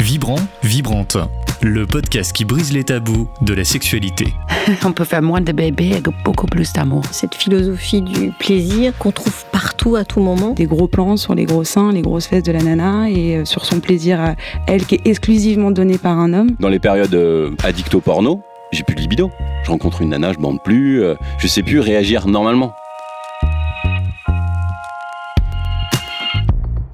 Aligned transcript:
Vibrant, 0.00 0.40
vibrante. 0.62 1.16
Le 1.62 1.86
podcast 1.86 2.32
qui 2.32 2.44
brise 2.44 2.72
les 2.72 2.82
tabous 2.84 3.28
de 3.42 3.54
la 3.54 3.64
sexualité. 3.64 4.34
On 4.84 4.92
peut 4.92 5.04
faire 5.04 5.22
moins 5.22 5.40
de 5.40 5.52
bébés 5.52 5.92
avec 5.92 6.06
beaucoup 6.24 6.46
plus 6.46 6.72
d'amour. 6.72 7.02
Cette 7.12 7.34
philosophie 7.34 8.02
du 8.02 8.32
plaisir 8.32 8.92
qu'on 8.98 9.12
trouve 9.12 9.44
partout 9.52 9.94
à 9.96 10.04
tout 10.04 10.20
moment. 10.20 10.50
Des 10.50 10.66
gros 10.66 10.88
plans 10.88 11.16
sur 11.16 11.34
les 11.34 11.44
gros 11.44 11.64
seins, 11.64 11.92
les 11.92 12.02
grosses 12.02 12.26
fesses 12.26 12.42
de 12.42 12.52
la 12.52 12.62
nana 12.62 13.08
et 13.08 13.36
euh, 13.36 13.44
sur 13.44 13.64
son 13.64 13.80
plaisir 13.80 14.20
à 14.20 14.34
elle 14.66 14.84
qui 14.84 14.96
est 14.96 15.06
exclusivement 15.06 15.70
donné 15.70 15.96
par 15.96 16.18
un 16.18 16.32
homme. 16.32 16.50
Dans 16.58 16.68
les 16.68 16.80
périodes 16.80 17.14
euh, 17.14 17.52
addicto 17.62 18.00
porno, 18.00 18.42
j'ai 18.72 18.82
plus 18.82 18.96
de 18.96 19.00
libido. 19.00 19.30
Je 19.62 19.70
rencontre 19.70 20.02
une 20.02 20.10
nana, 20.10 20.32
je 20.32 20.38
bande 20.38 20.62
plus, 20.62 21.02
euh, 21.02 21.14
je 21.38 21.46
sais 21.46 21.62
plus 21.62 21.78
réagir 21.78 22.26
normalement. 22.26 22.74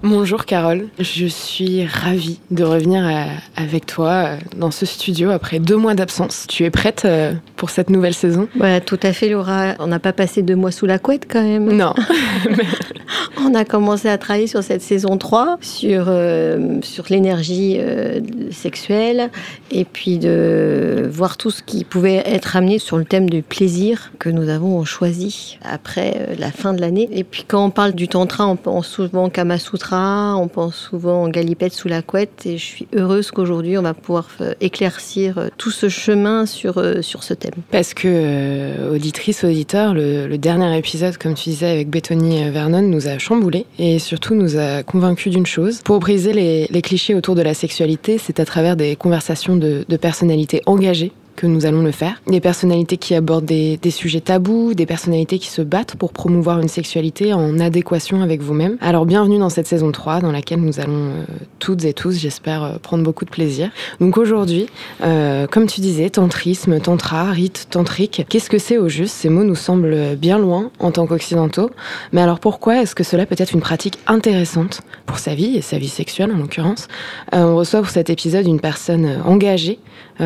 Bonjour 0.03 0.47
Carole, 0.47 0.89
je 0.99 1.27
suis 1.27 1.85
ravie 1.85 2.41
de 2.51 2.65
revenir 2.65 3.05
euh, 3.07 3.25
avec 3.55 3.85
toi 3.85 4.09
euh, 4.11 4.37
dans 4.57 4.71
ce 4.71 4.87
studio 4.87 5.29
après 5.31 5.59
deux 5.59 5.77
mois 5.77 5.93
d'absence. 5.93 6.47
Tu 6.49 6.65
es 6.65 6.71
prête 6.71 7.03
euh, 7.05 7.35
pour 7.57 7.69
cette 7.69 7.91
nouvelle 7.91 8.15
saison? 8.15 8.49
Ouais, 8.59 8.81
tout 8.81 8.99
à 9.03 9.13
fait 9.13 9.29
Laura. 9.29 9.75
On 9.79 9.89
n'a 9.89 9.99
pas 9.99 10.15
passé 10.15 10.41
deux 10.41 10.57
mois 10.57 10.71
sous 10.71 10.87
la 10.87 10.99
couette 10.99 11.27
quand 11.31 11.43
même. 11.43 11.71
Non. 11.71 11.93
On 13.39 13.55
a 13.55 13.65
commencé 13.65 14.09
à 14.09 14.19
travailler 14.19 14.47
sur 14.47 14.63
cette 14.63 14.83
saison 14.83 15.17
3, 15.17 15.59
sur, 15.61 16.07
euh, 16.09 16.79
sur 16.83 17.05
l'énergie 17.09 17.77
euh, 17.79 18.21
sexuelle, 18.51 19.31
et 19.71 19.85
puis 19.85 20.19
de 20.19 21.09
voir 21.11 21.37
tout 21.37 21.51
ce 21.51 21.63
qui 21.63 21.85
pouvait 21.85 22.23
être 22.27 22.57
amené 22.57 22.79
sur 22.79 22.99
le 22.99 23.05
thème 23.05 23.31
du 23.31 23.43
plaisir 23.43 24.13
que 24.19 24.29
nous 24.29 24.49
avons 24.49 24.85
choisi 24.85 25.59
après 25.63 26.15
euh, 26.17 26.35
la 26.39 26.51
fin 26.51 26.73
de 26.73 26.81
l'année. 26.81 27.09
Et 27.13 27.25
puis 27.25 27.45
quand 27.47 27.65
on 27.65 27.71
parle 27.71 27.93
du 27.93 28.09
tantra, 28.09 28.47
on 28.47 28.57
pense 28.57 28.89
souvent 28.89 29.29
Kama 29.31 29.59
Sutra, 29.59 29.90
on 29.93 30.49
pense 30.49 30.77
souvent 30.77 31.25
en 31.25 31.29
galipette 31.29 31.73
sous 31.73 31.89
la 31.89 32.03
couette, 32.03 32.47
et 32.47 32.59
je 32.59 32.65
suis 32.65 32.89
heureuse 32.95 33.31
qu'aujourd'hui 33.31 33.79
on 33.79 33.83
va 33.83 33.95
pouvoir 33.95 34.29
euh, 34.41 34.55
éclaircir 34.61 35.39
euh, 35.39 35.49
tout 35.57 35.71
ce 35.71 35.89
chemin 35.89 36.47
sur, 36.47 36.79
euh, 36.79 37.03
sur 37.03 37.23
ce 37.23 37.35
thème. 37.35 37.55
Parce 37.71 37.95
que, 37.95 38.91
auditrice, 38.91 39.45
auditeur, 39.45 39.95
le, 39.95 40.37
dernier 40.37 40.77
épisode, 40.79 41.17
comme 41.19 41.35
tu 41.35 41.51
disais, 41.51 41.69
avec 41.69 41.91
Bethany 41.91 42.51
Vernon, 42.51 42.83
nous 42.83 43.09
a 43.09 43.19
chamboulé 43.19 43.67
et 43.79 43.99
surtout 43.99 44.35
nous 44.35 44.57
a 44.57 44.83
convaincus 44.83 45.33
d'une 45.33 45.47
chose. 45.47 45.81
Pour 45.83 46.01
briser 46.01 46.33
les, 46.33 46.83
clichés 46.83 47.15
autour 47.15 47.35
de 47.35 47.43
la 47.43 47.53
sexualité, 47.53 48.17
c'est 48.17 48.41
à 48.41 48.47
travers 48.47 48.75
des 48.75 48.97
conversations 48.97 49.57
de 49.57 49.97
personnalités 49.97 50.63
engagées 50.65 51.13
que 51.37 51.47
nous 51.47 51.67
allons 51.67 51.83
le 51.83 51.91
faire. 51.91 52.21
Des 52.27 52.41
personnalités 52.41 52.97
qui 52.97 53.15
abordent 53.15 53.45
des, 53.45 53.79
sujets 53.91 54.21
tabous, 54.21 54.75
des 54.75 54.87
personnalités 54.87 55.39
qui 55.39 55.49
se 55.49 55.63
battent 55.63 55.97
pour 55.97 56.13
promouvoir 56.13 56.61
une 56.61 56.69
sexualité 56.69 57.33
en 57.33 57.59
adéquation 57.59 58.23
avec 58.23 58.41
vous-même. 58.43 58.77
Alors 58.81 59.07
bienvenue 59.07 59.39
dans 59.39 59.49
cette 59.49 59.67
saison 59.67 59.93
3 59.93 60.21
dans 60.21 60.33
laquelle 60.33 60.61
nous 60.61 60.81
allons 60.81 61.11
euh, 61.11 61.25
toutes 61.59 61.85
et 61.85 61.93
tous, 61.93 62.19
j'espère, 62.19 62.63
euh, 62.63 62.73
prendre 62.83 63.05
beaucoup 63.05 63.25
de 63.25 63.31
plaisir. 63.31 63.71
Donc 64.01 64.17
aujourd'hui, 64.19 64.67
euh, 65.03 65.47
comme 65.47 65.67
tu 65.67 65.81
disais, 65.81 66.11
tantrisme, 66.11 66.79
tantra, 66.81 67.31
rite 67.31 67.69
tantrique, 67.71 68.27
qu'est-ce 68.29 68.51
que 68.51 68.59
c'est 68.59 68.79
au 68.79 68.89
juste? 68.89 69.15
Ces 69.15 69.29
mots 69.29 69.45
nous 69.45 69.55
semblent 69.55 70.17
bien 70.17 70.39
loin 70.39 70.71
en 70.79 70.91
tant 70.91 71.07
qu'occidentaux. 71.07 71.71
Mais 72.13 72.21
alors 72.21 72.41
pourquoi 72.41 72.83
est-ce 72.83 72.95
que 72.95 73.05
cela 73.05 73.27
peut 73.27 73.37
être 73.39 73.55
une 73.55 73.61
pratique 73.61 73.99
intéressante 74.07 74.83
pour 75.07 75.19
sa 75.19 75.35
vie 75.35 75.57
et 75.57 75.63
sa 75.63 75.79
vie 75.79 75.89
sexuelle 75.89 76.33
en 76.33 76.39
l'occurrence? 76.39 76.89
On 77.33 77.57
reçoit 77.57 77.81
pour 77.81 77.91
cet 77.91 78.11
épisode 78.11 78.47
une 78.47 78.61
personne 78.61 79.21
engagée 79.25 79.79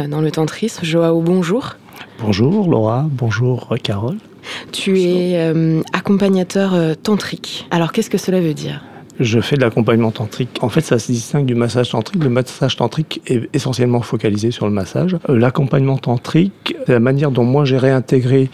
dans 0.09 0.21
le 0.21 0.31
tantrisme. 0.31 0.85
Joao, 0.85 1.21
bonjour. 1.21 1.77
Bonjour 2.21 2.69
Laura, 2.69 3.07
bonjour 3.11 3.75
Carole. 3.83 4.19
Tu 4.73 4.91
bonjour. 4.91 5.07
es 5.07 5.39
euh, 5.39 5.83
accompagnateur 5.93 6.75
euh, 6.75 6.95
tantrique. 6.95 7.67
Alors 7.71 7.93
qu'est-ce 7.93 8.11
que 8.11 8.19
cela 8.19 8.41
veut 8.41 8.55
dire? 8.55 8.83
Je 9.21 9.41
fais 9.41 9.57
de 9.57 9.61
l'accompagnement 9.61 10.11
tantrique. 10.11 10.59
En 10.61 10.69
fait, 10.69 10.81
ça 10.81 10.99
se 10.99 11.11
distingue 11.11 11.47
du 11.47 11.55
massage 11.55 11.91
tantrique. 11.91 12.23
Le 12.23 12.31
massage 12.31 12.77
tantrique 12.77 13.21
est 13.27 13.49
essentiellement 13.55 14.03
focalisé 14.03 14.51
sur 14.51 14.67
le 14.67 14.73
massage. 14.73 15.17
Euh, 15.29 15.39
L'accompagnement 15.39 15.99
tantrique, 15.99 16.77
c'est 16.87 16.93
la 16.93 17.01
manière 17.01 17.31
dont 17.31 17.45
moi 17.45 17.65
j'ai 17.65 17.79
réintégré 17.79 18.51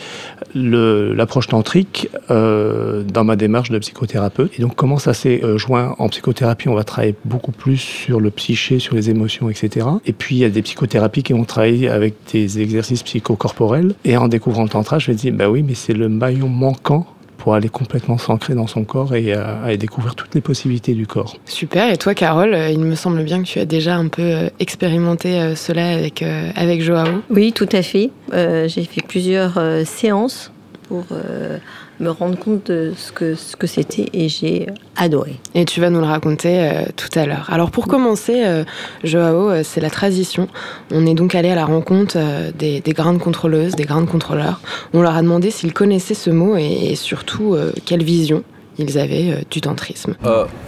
l'approche 0.54 1.46
tantrique 1.46 2.08
euh, 2.30 3.02
dans 3.04 3.24
ma 3.24 3.36
démarche 3.36 3.70
de 3.70 3.78
psychothérapeute. 3.78 4.58
Et 4.58 4.62
donc, 4.62 4.74
comment 4.74 4.98
ça 4.98 5.14
s'est 5.14 5.40
euh, 5.44 5.58
joint 5.58 5.94
en 5.98 6.08
psychothérapie 6.08 6.68
On 6.68 6.74
va 6.74 6.84
travailler 6.84 7.14
beaucoup 7.24 7.52
plus 7.52 7.76
sur 7.76 8.20
le 8.20 8.30
psyché, 8.30 8.78
sur 8.78 8.94
les 8.94 9.10
émotions, 9.10 9.48
etc. 9.48 9.86
Et 10.06 10.12
puis, 10.12 10.36
il 10.36 10.38
y 10.38 10.44
a 10.44 10.50
des 10.50 10.62
psychothérapies 10.62 11.22
qui 11.22 11.32
vont 11.32 11.44
travailler 11.44 11.88
avec 11.88 12.14
des 12.32 12.60
exercices 12.60 13.02
psychocorporels. 13.02 13.94
Et 14.04 14.16
en 14.16 14.28
découvrant 14.28 14.64
le 14.64 14.68
tantra, 14.68 14.98
je 14.98 15.10
me 15.10 15.16
dis, 15.16 15.30
bah 15.30 15.48
oui, 15.48 15.62
mais 15.62 15.74
c'est 15.74 15.94
le 15.94 16.08
maillon 16.08 16.48
manquant 16.48 17.06
pour 17.40 17.54
aller 17.54 17.68
complètement 17.68 18.18
s'ancrer 18.18 18.54
dans 18.54 18.66
son 18.66 18.84
corps 18.84 19.14
et 19.14 19.32
à, 19.32 19.62
à, 19.64 19.76
découvrir 19.76 20.14
toutes 20.14 20.34
les 20.34 20.40
possibilités 20.40 20.94
du 20.94 21.06
corps. 21.06 21.36
Super. 21.46 21.90
Et 21.90 21.96
toi, 21.96 22.14
Carole, 22.14 22.56
il 22.70 22.78
me 22.78 22.94
semble 22.94 23.22
bien 23.24 23.42
que 23.42 23.48
tu 23.48 23.58
as 23.58 23.64
déjà 23.64 23.96
un 23.96 24.08
peu 24.08 24.22
euh, 24.22 24.48
expérimenté 24.60 25.54
cela 25.56 25.88
avec, 25.88 26.22
euh, 26.22 26.50
avec 26.54 26.82
Joao. 26.82 27.22
Oui, 27.30 27.52
tout 27.52 27.68
à 27.72 27.82
fait. 27.82 28.10
Euh, 28.32 28.68
J'ai 28.68 28.84
fait 28.84 29.02
plusieurs 29.02 29.56
euh, 29.56 29.84
séances 29.84 30.52
pour 30.88 31.04
euh, 31.12 31.58
me 32.00 32.10
rendre 32.10 32.38
compte 32.38 32.66
de 32.66 32.92
ce 32.96 33.12
que 33.12 33.34
ce 33.34 33.56
que 33.56 33.66
c'était 33.66 34.06
et 34.12 34.28
j'ai 34.28 34.66
adoré. 34.96 35.36
Et 35.54 35.64
tu 35.64 35.80
vas 35.80 35.90
nous 35.90 36.00
le 36.00 36.06
raconter 36.06 36.58
euh, 36.60 36.84
tout 36.96 37.18
à 37.18 37.26
l'heure. 37.26 37.46
Alors 37.50 37.70
pour 37.70 37.86
commencer, 37.86 38.42
euh, 38.44 38.64
Joao, 39.04 39.50
euh, 39.50 39.60
c'est 39.62 39.80
la 39.80 39.90
transition. 39.90 40.48
On 40.90 41.06
est 41.06 41.14
donc 41.14 41.34
allé 41.34 41.50
à 41.50 41.54
la 41.54 41.66
rencontre 41.66 42.14
euh, 42.16 42.50
des, 42.58 42.80
des, 42.80 42.92
grandes 42.92 43.18
contrôleuses, 43.18 43.76
des 43.76 43.84
grandes 43.84 44.08
contrôleurs. 44.08 44.60
On 44.94 45.02
leur 45.02 45.14
a 45.14 45.22
demandé 45.22 45.50
s'ils 45.50 45.72
connaissaient 45.72 46.14
ce 46.14 46.30
mot 46.30 46.56
et, 46.56 46.90
et 46.90 46.96
surtout 46.96 47.54
euh, 47.54 47.72
quelle 47.84 48.02
vision 48.02 48.42
ils 48.78 48.98
avaient 48.98 49.32
euh, 49.32 49.42
du 49.50 49.60
tantrisme. 49.60 50.14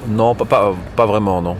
non, 0.08 0.34
pas, 0.34 0.44
pas, 0.44 0.74
pas 0.96 1.06
vraiment, 1.06 1.40
non. 1.40 1.56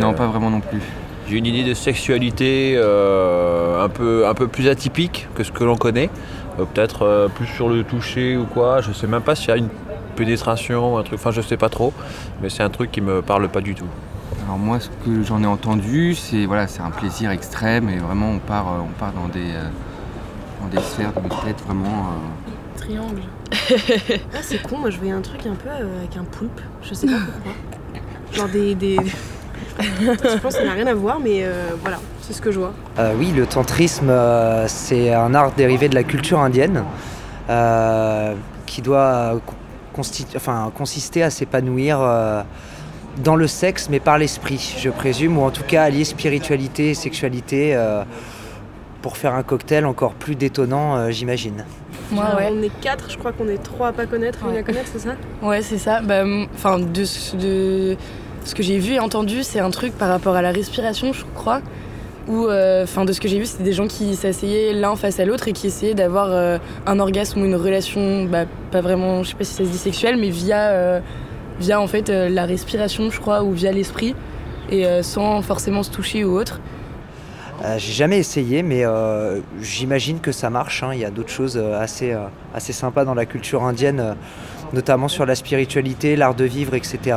Non, 0.00 0.14
pas 0.14 0.26
vraiment 0.26 0.50
non 0.50 0.60
plus. 0.60 0.80
J'ai 1.28 1.38
une 1.38 1.46
idée 1.46 1.64
de 1.64 1.74
sexualité 1.74 2.74
euh, 2.76 3.82
un, 3.82 3.88
peu, 3.88 4.26
un 4.26 4.34
peu 4.34 4.48
plus 4.48 4.68
atypique 4.68 5.28
que 5.34 5.44
ce 5.44 5.52
que 5.52 5.64
l'on 5.64 5.76
connaît. 5.76 6.10
Euh, 6.58 6.64
Peut-être 6.64 7.02
euh, 7.02 7.28
plus 7.28 7.46
sur 7.46 7.68
le 7.68 7.84
toucher 7.84 8.36
ou 8.36 8.44
quoi. 8.44 8.80
Je 8.80 8.92
sais 8.92 9.06
même 9.06 9.22
pas 9.22 9.34
s'il 9.34 9.48
y 9.48 9.52
a 9.52 9.56
une 9.56 9.70
pénétration, 10.16 10.98
un 10.98 11.02
truc. 11.02 11.18
Enfin, 11.18 11.30
je 11.30 11.40
sais 11.40 11.56
pas 11.56 11.68
trop. 11.68 11.92
Mais 12.42 12.50
c'est 12.50 12.62
un 12.62 12.70
truc 12.70 12.90
qui 12.90 13.00
me 13.00 13.22
parle 13.22 13.48
pas 13.48 13.60
du 13.60 13.74
tout. 13.74 13.88
Alors 14.44 14.58
moi, 14.58 14.80
ce 14.80 14.88
que 14.88 15.22
j'en 15.22 15.42
ai 15.42 15.46
entendu, 15.46 16.14
c'est 16.14 16.46
voilà, 16.46 16.66
c'est 16.66 16.82
un 16.82 16.90
plaisir 16.90 17.30
extrême 17.30 17.88
et 17.88 17.98
vraiment 17.98 18.30
on 18.30 18.38
part, 18.38 18.68
euh, 18.68 18.80
on 18.82 18.98
part 18.98 19.12
dans 19.12 19.28
des, 19.28 19.52
euh, 19.54 19.68
dans 20.60 20.68
des 20.68 20.82
sphères 20.84 21.12
de 21.12 21.28
tête 21.46 21.60
vraiment. 21.64 21.86
Euh... 21.86 22.76
Triangle. 22.76 23.22
ah, 24.34 24.38
c'est 24.42 24.60
con. 24.62 24.78
Moi, 24.78 24.90
je 24.90 24.98
voyais 24.98 25.12
un 25.12 25.20
truc 25.20 25.46
un 25.46 25.54
peu 25.54 25.68
euh, 25.68 25.98
avec 25.98 26.16
un 26.16 26.24
poulpe. 26.24 26.60
Je 26.82 26.94
sais 26.94 27.06
pas 27.06 27.18
pourquoi. 27.24 27.52
Genre 28.32 28.48
des, 28.48 28.74
des... 28.74 28.96
je 30.00 30.38
pense 30.38 30.54
que 30.54 30.60
ça 30.60 30.64
n'a 30.64 30.72
rien 30.72 30.86
à 30.86 30.94
voir, 30.94 31.18
mais 31.20 31.40
euh, 31.42 31.70
voilà, 31.80 31.98
c'est 32.20 32.32
ce 32.32 32.42
que 32.42 32.50
je 32.52 32.58
vois. 32.58 32.72
Euh, 32.98 33.14
oui, 33.18 33.32
le 33.34 33.46
tantrisme, 33.46 34.10
euh, 34.10 34.66
c'est 34.68 35.12
un 35.12 35.34
art 35.34 35.52
dérivé 35.52 35.88
de 35.88 35.94
la 35.94 36.02
culture 36.02 36.40
indienne 36.40 36.84
euh, 37.50 38.34
qui 38.66 38.82
doit 38.82 39.40
enfin, 40.36 40.72
consister 40.76 41.22
à 41.22 41.30
s'épanouir 41.30 41.98
euh, 42.00 42.42
dans 43.24 43.36
le 43.36 43.46
sexe, 43.46 43.88
mais 43.90 44.00
par 44.00 44.18
l'esprit, 44.18 44.76
je 44.78 44.90
présume, 44.90 45.38
ou 45.38 45.42
en 45.42 45.50
tout 45.50 45.64
cas 45.64 45.84
allier 45.84 46.04
spiritualité 46.04 46.90
et 46.90 46.94
sexualité 46.94 47.74
euh, 47.74 48.02
pour 49.02 49.16
faire 49.16 49.34
un 49.34 49.42
cocktail 49.42 49.84
encore 49.84 50.14
plus 50.14 50.34
détonnant, 50.34 50.96
euh, 50.96 51.10
j'imagine. 51.10 51.64
Moi, 52.10 52.24
ouais. 52.36 52.52
On 52.52 52.62
est 52.62 52.70
quatre, 52.80 53.10
je 53.10 53.16
crois 53.18 53.32
qu'on 53.32 53.48
est 53.48 53.62
trois 53.62 53.88
à 53.88 53.92
pas 53.92 54.06
connaître, 54.06 54.38
une 54.48 54.56
à 54.56 54.62
connaître, 54.62 54.88
c'est 54.92 54.98
ça? 55.00 55.14
Ouais, 55.42 55.62
c'est 55.62 55.78
ça. 55.78 56.00
Enfin, 56.54 56.78
bah, 56.78 56.84
de, 56.84 57.36
de 57.38 57.96
ce 58.44 58.54
que 58.54 58.62
j'ai 58.62 58.78
vu 58.78 58.94
et 58.94 59.00
entendu, 59.00 59.42
c'est 59.42 59.60
un 59.60 59.70
truc 59.70 59.92
par 59.96 60.08
rapport 60.08 60.34
à 60.34 60.42
la 60.42 60.50
respiration, 60.50 61.12
je 61.12 61.24
crois. 61.34 61.60
Ou, 62.28 62.44
enfin, 62.44 63.02
euh, 63.02 63.04
de 63.04 63.12
ce 63.12 63.20
que 63.20 63.28
j'ai 63.28 63.38
vu, 63.38 63.46
c'était 63.46 63.64
des 63.64 63.72
gens 63.72 63.88
qui 63.88 64.14
s'asseyaient 64.14 64.72
l'un 64.72 64.94
face 64.94 65.18
à 65.18 65.24
l'autre 65.24 65.48
et 65.48 65.52
qui 65.52 65.66
essayaient 65.66 65.94
d'avoir 65.94 66.28
euh, 66.30 66.58
un 66.86 67.00
orgasme 67.00 67.42
ou 67.42 67.44
une 67.44 67.56
relation, 67.56 68.24
bah, 68.24 68.44
pas 68.70 68.80
vraiment, 68.80 69.22
je 69.22 69.30
sais 69.30 69.34
pas 69.34 69.44
si 69.44 69.54
ça 69.54 69.64
se 69.64 69.68
dit 69.68 69.78
sexuelle, 69.78 70.16
mais 70.16 70.30
via, 70.30 70.70
euh, 70.70 71.00
via 71.58 71.80
en 71.80 71.86
fait 71.86 72.08
la 72.08 72.44
respiration, 72.46 73.10
je 73.10 73.20
crois, 73.20 73.42
ou 73.42 73.52
via 73.52 73.72
l'esprit, 73.72 74.14
et 74.70 74.84
sans 75.02 75.42
forcément 75.42 75.82
se 75.82 75.90
toucher 75.90 76.24
ou 76.24 76.36
autre. 76.38 76.60
J'ai 77.76 77.92
jamais 77.92 78.18
essayé, 78.18 78.62
mais 78.62 78.84
j'imagine 79.60 80.20
que 80.20 80.32
ça 80.32 80.50
marche. 80.50 80.82
Hein. 80.82 80.90
Il 80.94 81.00
y 81.00 81.04
a 81.04 81.10
d'autres 81.10 81.30
choses 81.30 81.56
assez, 81.56 82.16
assez 82.54 82.72
sympas 82.72 83.04
dans 83.04 83.14
la 83.14 83.26
culture 83.26 83.62
indienne, 83.64 84.16
notamment 84.72 85.08
sur 85.08 85.26
la 85.26 85.34
spiritualité, 85.34 86.16
l'art 86.16 86.34
de 86.34 86.44
vivre, 86.44 86.74
etc 86.74 87.16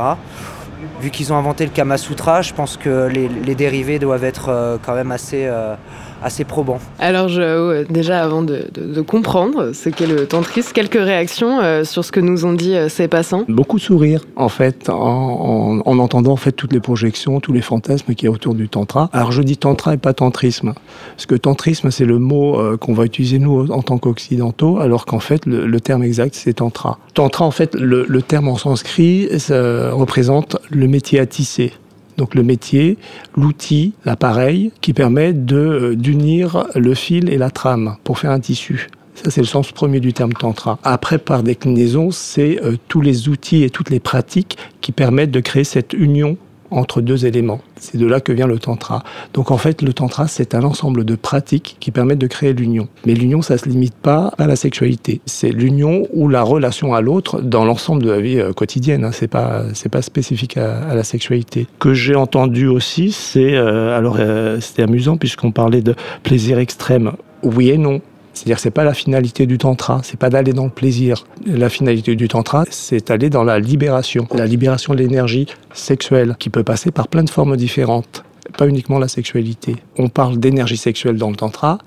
vu 1.01 1.09
qu'ils 1.09 1.31
ont 1.33 1.37
inventé 1.37 1.65
le 1.65 1.71
Kama 1.71 1.97
Sutra, 1.97 2.41
je 2.41 2.53
pense 2.53 2.77
que 2.77 3.07
les, 3.07 3.27
les 3.27 3.55
dérivés 3.55 3.99
doivent 3.99 4.23
être 4.23 4.49
euh, 4.49 4.77
quand 4.81 4.95
même 4.95 5.11
assez, 5.11 5.45
euh, 5.45 5.75
assez 6.23 6.43
probants. 6.43 6.79
Alors, 6.99 7.27
je, 7.27 7.83
déjà, 7.91 8.23
avant 8.23 8.41
de, 8.41 8.67
de, 8.73 8.93
de 8.93 9.01
comprendre 9.01 9.71
ce 9.73 9.89
qu'est 9.89 10.07
le 10.07 10.25
tantrisme, 10.25 10.71
quelques 10.73 10.93
réactions 10.93 11.59
euh, 11.61 11.83
sur 11.83 12.03
ce 12.03 12.11
que 12.11 12.19
nous 12.19 12.45
ont 12.45 12.53
dit 12.53 12.75
euh, 12.75 12.89
ces 12.89 13.07
passants 13.07 13.45
Beaucoup 13.47 13.77
de 13.77 13.81
sourires, 13.81 14.21
en 14.35 14.49
fait, 14.49 14.89
en, 14.89 14.95
en, 14.95 15.81
en, 15.85 15.99
entendant 15.99 16.31
en 16.33 16.37
fait 16.37 16.51
toutes 16.51 16.73
les 16.73 16.79
projections, 16.79 17.39
tous 17.39 17.53
les 17.53 17.61
fantasmes 17.61 18.13
qu'il 18.13 18.25
y 18.25 18.27
a 18.27 18.31
autour 18.31 18.55
du 18.55 18.69
tantra. 18.69 19.09
Alors, 19.13 19.31
je 19.31 19.41
dis 19.41 19.57
tantra 19.57 19.93
et 19.93 19.97
pas 19.97 20.13
tantrisme, 20.13 20.73
parce 21.15 21.25
que 21.25 21.35
tantrisme, 21.35 21.91
c'est 21.91 22.05
le 22.05 22.19
mot 22.19 22.59
euh, 22.59 22.77
qu'on 22.77 22.93
va 22.93 23.05
utiliser 23.05 23.39
nous 23.39 23.71
en 23.71 23.81
tant 23.81 23.97
qu'occidentaux, 23.97 24.79
alors 24.79 25.05
qu'en 25.05 25.19
fait, 25.19 25.45
le, 25.45 25.65
le, 25.65 25.79
terme 25.79 26.03
exact, 26.03 26.35
c'est 26.35 26.53
tantra. 26.53 26.99
Tantra, 27.13 27.45
en 27.45 27.51
fait, 27.51 27.75
le, 27.75 28.05
le 28.07 28.21
terme 28.21 28.47
en 28.47 28.57
sanskrit, 28.57 29.27
ça 29.39 29.91
représente 29.91 30.57
le 30.69 30.87
métier 30.87 31.19
à 31.19 31.25
tisser. 31.25 31.73
Donc 32.17 32.35
le 32.35 32.43
métier, 32.43 32.97
l'outil, 33.35 33.93
l'appareil 34.05 34.71
qui 34.81 34.93
permet 34.93 35.33
de 35.33 35.95
d'unir 35.97 36.67
le 36.75 36.93
fil 36.93 37.29
et 37.29 37.37
la 37.37 37.49
trame 37.49 37.97
pour 38.03 38.19
faire 38.19 38.31
un 38.31 38.39
tissu. 38.39 38.87
Ça, 39.15 39.31
c'est 39.31 39.41
le 39.41 39.47
sens 39.47 39.71
premier 39.71 40.01
du 40.01 40.11
terme 40.11 40.33
tantra. 40.33 40.77
Après, 40.83 41.17
par 41.17 41.41
déclinaison, 41.41 42.11
c'est 42.11 42.61
euh, 42.61 42.75
tous 42.89 42.99
les 42.99 43.29
outils 43.29 43.63
et 43.63 43.69
toutes 43.69 43.89
les 43.89 44.01
pratiques 44.01 44.57
qui 44.81 44.91
permettent 44.91 45.31
de 45.31 45.39
créer 45.39 45.63
cette 45.63 45.93
union 45.93 46.37
entre 46.75 47.01
deux 47.01 47.25
éléments. 47.25 47.61
C'est 47.79 47.97
de 47.97 48.05
là 48.05 48.19
que 48.19 48.31
vient 48.31 48.47
le 48.47 48.59
tantra. 48.59 49.03
Donc 49.33 49.51
en 49.51 49.57
fait, 49.57 49.81
le 49.81 49.93
tantra, 49.93 50.27
c'est 50.27 50.53
un 50.53 50.63
ensemble 50.63 51.05
de 51.05 51.15
pratiques 51.15 51.77
qui 51.79 51.91
permettent 51.91 52.19
de 52.19 52.27
créer 52.27 52.53
l'union. 52.53 52.87
Mais 53.05 53.13
l'union, 53.13 53.41
ça 53.41 53.57
se 53.57 53.67
limite 53.67 53.95
pas 53.95 54.33
à 54.37 54.45
la 54.45 54.55
sexualité. 54.55 55.21
C'est 55.25 55.49
l'union 55.49 56.07
ou 56.13 56.27
la 56.27 56.43
relation 56.43 56.93
à 56.93 57.01
l'autre 57.01 57.41
dans 57.41 57.65
l'ensemble 57.65 58.03
de 58.03 58.11
la 58.11 58.19
vie 58.19 58.39
euh, 58.39 58.53
quotidienne. 58.53 59.05
Hein. 59.05 59.11
C'est 59.11 59.27
pas 59.27 59.63
pas 59.91 60.01
spécifique 60.01 60.57
à, 60.57 60.93
la 60.93 61.03
sexualité. 61.03 61.67
Que 61.79 61.93
j'ai 61.93 62.15
entendu 62.15 62.67
aussi, 62.67 63.11
c'est 63.11 63.55
euh, 63.55 63.97
alors 63.97 64.17
c'était 64.59 64.83
amusant 64.83 65.15
puisqu'on 65.15 65.51
parlait 65.51 65.81
de 65.81 65.95
plaisir 66.23 66.59
extrême. 66.59 67.13
Oui 67.43 67.69
et 67.69 67.77
non. 67.77 68.01
C'est-à-dire 68.35 68.57
que 68.57 68.61
c'est 68.61 68.69
pas 68.69 68.83
la 68.83 68.93
finalité 68.93 69.47
du 69.47 69.57
tantra, 69.57 70.01
c'est 70.03 70.19
pas 70.19 70.29
d'aller 70.29 70.53
dans 70.53 70.65
le 70.65 70.69
plaisir. 70.69 71.25
La 71.45 71.69
finalité 71.69 72.15
du 72.15 72.27
tantra, 72.27 72.65
c'est 72.69 73.07
d'aller 73.07 73.29
dans 73.29 73.43
la 73.43 73.59
libération, 73.59 74.27
la 74.35 74.45
libération 74.45 74.93
de 74.93 74.99
l'énergie 74.99 75.47
sexuelle 75.73 76.35
qui 76.37 76.49
peut 76.49 76.63
passer 76.63 76.91
par 76.91 77.07
plein 77.07 77.23
de 77.23 77.29
formes 77.29 77.55
différentes, 77.55 78.23
pas 78.57 78.67
uniquement 78.67 78.99
la 78.99 79.07
sexualité. 79.07 79.77
On 79.97 80.09
parle 80.09 80.37
d'énergie 80.37 80.77
sexuelle 80.77 81.15
dans 81.15 81.29
le 81.29 81.37
tantra, 81.37 81.77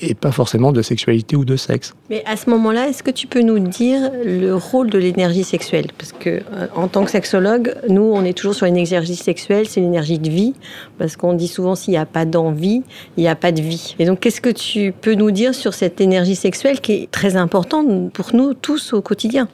et 0.00 0.14
pas 0.14 0.32
forcément 0.32 0.72
de 0.72 0.82
sexualité 0.82 1.36
ou 1.36 1.44
de 1.44 1.56
sexe. 1.56 1.94
Mais 2.08 2.22
à 2.26 2.36
ce 2.36 2.50
moment-là, 2.50 2.88
est-ce 2.88 3.02
que 3.02 3.10
tu 3.10 3.26
peux 3.26 3.42
nous 3.42 3.58
dire 3.58 4.10
le 4.24 4.54
rôle 4.54 4.90
de 4.90 4.98
l'énergie 4.98 5.44
sexuelle? 5.44 5.88
Parce 5.96 6.12
que 6.12 6.30
euh, 6.30 6.66
en 6.74 6.88
tant 6.88 7.04
que 7.04 7.10
sexologue, 7.10 7.74
nous, 7.88 8.02
on 8.02 8.24
est 8.24 8.36
toujours 8.36 8.54
sur 8.54 8.66
une 8.66 8.76
énergie 8.76 9.16
sexuelle, 9.16 9.68
c'est 9.68 9.80
une 9.80 9.86
énergie 9.86 10.18
de 10.18 10.30
vie, 10.30 10.54
parce 10.98 11.16
qu'on 11.16 11.34
dit 11.34 11.48
souvent 11.48 11.74
s'il 11.74 11.92
n'y 11.92 11.98
a 11.98 12.06
pas 12.06 12.24
d'envie, 12.24 12.82
il 13.16 13.22
n'y 13.22 13.28
a 13.28 13.36
pas 13.36 13.52
de 13.52 13.60
vie. 13.60 13.94
Et 13.98 14.04
donc, 14.04 14.20
qu'est-ce 14.20 14.40
que 14.40 14.50
tu 14.50 14.92
peux 15.00 15.14
nous 15.14 15.30
dire 15.30 15.54
sur 15.54 15.74
cette 15.74 16.00
énergie 16.00 16.36
sexuelle 16.36 16.80
qui 16.80 16.92
est 16.92 17.10
très 17.10 17.36
importante 17.36 18.12
pour 18.12 18.34
nous 18.34 18.54
tous 18.54 18.92
au 18.92 19.02
quotidien? 19.02 19.48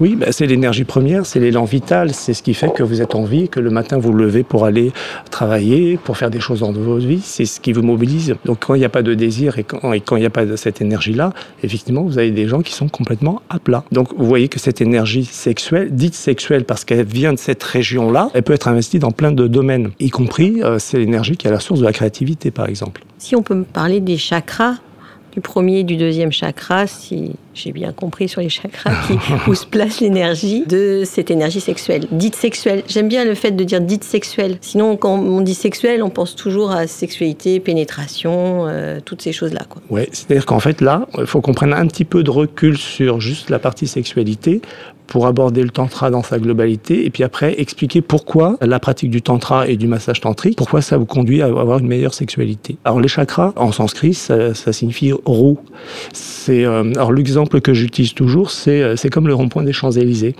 Oui, 0.00 0.16
bah, 0.16 0.26
c'est 0.32 0.46
l'énergie 0.46 0.84
première, 0.84 1.24
c'est 1.24 1.38
l'élan 1.38 1.64
vital, 1.64 2.12
c'est 2.12 2.34
ce 2.34 2.42
qui 2.42 2.52
fait 2.52 2.72
que 2.72 2.82
vous 2.82 3.00
êtes 3.00 3.14
en 3.14 3.24
vie, 3.24 3.48
que 3.48 3.60
le 3.60 3.70
matin 3.70 3.96
vous 3.96 4.12
levez 4.12 4.42
pour 4.42 4.64
aller 4.64 4.92
travailler, 5.30 5.96
pour 6.02 6.16
faire 6.16 6.30
des 6.30 6.40
choses 6.40 6.60
dans 6.60 6.72
votre 6.72 7.06
vie, 7.06 7.20
c'est 7.22 7.44
ce 7.44 7.60
qui 7.60 7.72
vous 7.72 7.82
mobilise. 7.82 8.34
Donc 8.44 8.64
quand 8.66 8.74
il 8.74 8.80
n'y 8.80 8.84
a 8.84 8.88
pas 8.88 9.02
de 9.02 9.14
désir 9.14 9.58
et 9.58 9.62
quand, 9.62 9.92
il 9.92 10.02
n'y 10.16 10.26
a 10.26 10.30
pas 10.30 10.46
de 10.46 10.56
cette 10.56 10.80
énergie-là, 10.80 11.32
effectivement, 11.62 12.02
vous 12.02 12.18
avez 12.18 12.32
des 12.32 12.48
gens 12.48 12.62
qui 12.62 12.72
sont 12.72 12.88
complètement 12.88 13.42
à 13.48 13.60
plat. 13.60 13.84
Donc 13.92 14.08
vous 14.16 14.26
voyez 14.26 14.48
que 14.48 14.58
cette 14.58 14.80
énergie 14.80 15.24
sexuelle, 15.24 15.94
dite 15.94 16.14
sexuelle 16.14 16.64
parce 16.64 16.84
qu'elle 16.84 17.06
vient 17.06 17.32
de 17.32 17.38
cette 17.38 17.62
région-là, 17.62 18.30
elle 18.34 18.42
peut 18.42 18.52
être 18.52 18.66
investie 18.66 18.98
dans 18.98 19.12
plein 19.12 19.30
de 19.30 19.46
domaines, 19.46 19.92
y 20.00 20.10
compris 20.10 20.62
euh, 20.62 20.78
c'est 20.80 20.98
l'énergie 20.98 21.36
qui 21.36 21.46
est 21.46 21.52
la 21.52 21.60
source 21.60 21.80
de 21.80 21.84
la 21.84 21.92
créativité, 21.92 22.50
par 22.50 22.68
exemple. 22.68 23.04
Si 23.18 23.36
on 23.36 23.42
peut 23.42 23.54
me 23.54 23.64
parler 23.64 24.00
des 24.00 24.16
chakras, 24.16 24.74
du 25.32 25.40
premier 25.40 25.80
et 25.80 25.84
du 25.84 25.96
deuxième 25.96 26.32
chakra, 26.32 26.86
si 26.86 27.32
j'ai 27.54 27.72
bien 27.72 27.92
compris 27.92 28.28
sur 28.28 28.40
les 28.40 28.48
chakras, 28.48 28.92
où 29.48 29.54
se 29.54 29.66
place 29.66 30.00
l'énergie 30.00 30.64
de 30.66 31.02
cette 31.04 31.30
énergie 31.30 31.60
sexuelle, 31.60 32.06
dite 32.10 32.34
sexuelle. 32.34 32.82
J'aime 32.88 33.08
bien 33.08 33.24
le 33.24 33.34
fait 33.34 33.52
de 33.52 33.64
dire 33.64 33.80
dite 33.80 34.04
sexuelle. 34.04 34.58
Sinon, 34.60 34.96
quand 34.96 35.14
on 35.14 35.40
dit 35.40 35.54
sexuelle, 35.54 36.02
on 36.02 36.10
pense 36.10 36.36
toujours 36.36 36.72
à 36.72 36.86
sexualité, 36.86 37.60
pénétration, 37.60 38.66
euh, 38.66 38.98
toutes 39.04 39.22
ces 39.22 39.32
choses-là. 39.32 39.62
Oui, 39.90 40.02
c'est-à-dire 40.12 40.46
qu'en 40.46 40.60
fait, 40.60 40.80
là, 40.80 41.06
il 41.18 41.26
faut 41.26 41.40
qu'on 41.40 41.54
prenne 41.54 41.72
un 41.72 41.86
petit 41.86 42.04
peu 42.04 42.22
de 42.22 42.30
recul 42.30 42.76
sur 42.76 43.20
juste 43.20 43.50
la 43.50 43.58
partie 43.58 43.86
sexualité 43.86 44.60
pour 45.06 45.26
aborder 45.26 45.62
le 45.62 45.70
tantra 45.70 46.10
dans 46.10 46.22
sa 46.22 46.38
globalité 46.38 47.04
et 47.04 47.10
puis 47.10 47.22
après 47.22 47.60
expliquer 47.60 48.00
pourquoi 48.00 48.56
la 48.60 48.78
pratique 48.80 49.10
du 49.10 49.22
tantra 49.22 49.68
et 49.68 49.76
du 49.76 49.86
massage 49.86 50.20
tantrique, 50.20 50.56
pourquoi 50.56 50.82
ça 50.82 50.96
vous 50.96 51.06
conduit 51.06 51.42
à 51.42 51.46
avoir 51.46 51.78
une 51.78 51.86
meilleure 51.86 52.14
sexualité. 52.14 52.76
Alors 52.84 53.00
les 53.00 53.08
chakras 53.08 53.52
en 53.56 53.72
sanskrit 53.72 54.14
ça, 54.14 54.54
signifie 54.72 55.12
roue. 55.12 55.58
C'est 56.12 56.64
euh, 56.64 56.92
alors 56.94 57.12
l'exemple 57.12 57.43
que 57.46 57.74
j'utilise 57.74 58.14
toujours 58.14 58.50
c'est 58.50 58.82
euh, 58.82 58.96
c'est 58.96 59.10
comme 59.10 59.28
le 59.28 59.34
rond-point 59.34 59.62
des 59.62 59.72
Champs-Élysées. 59.72 60.34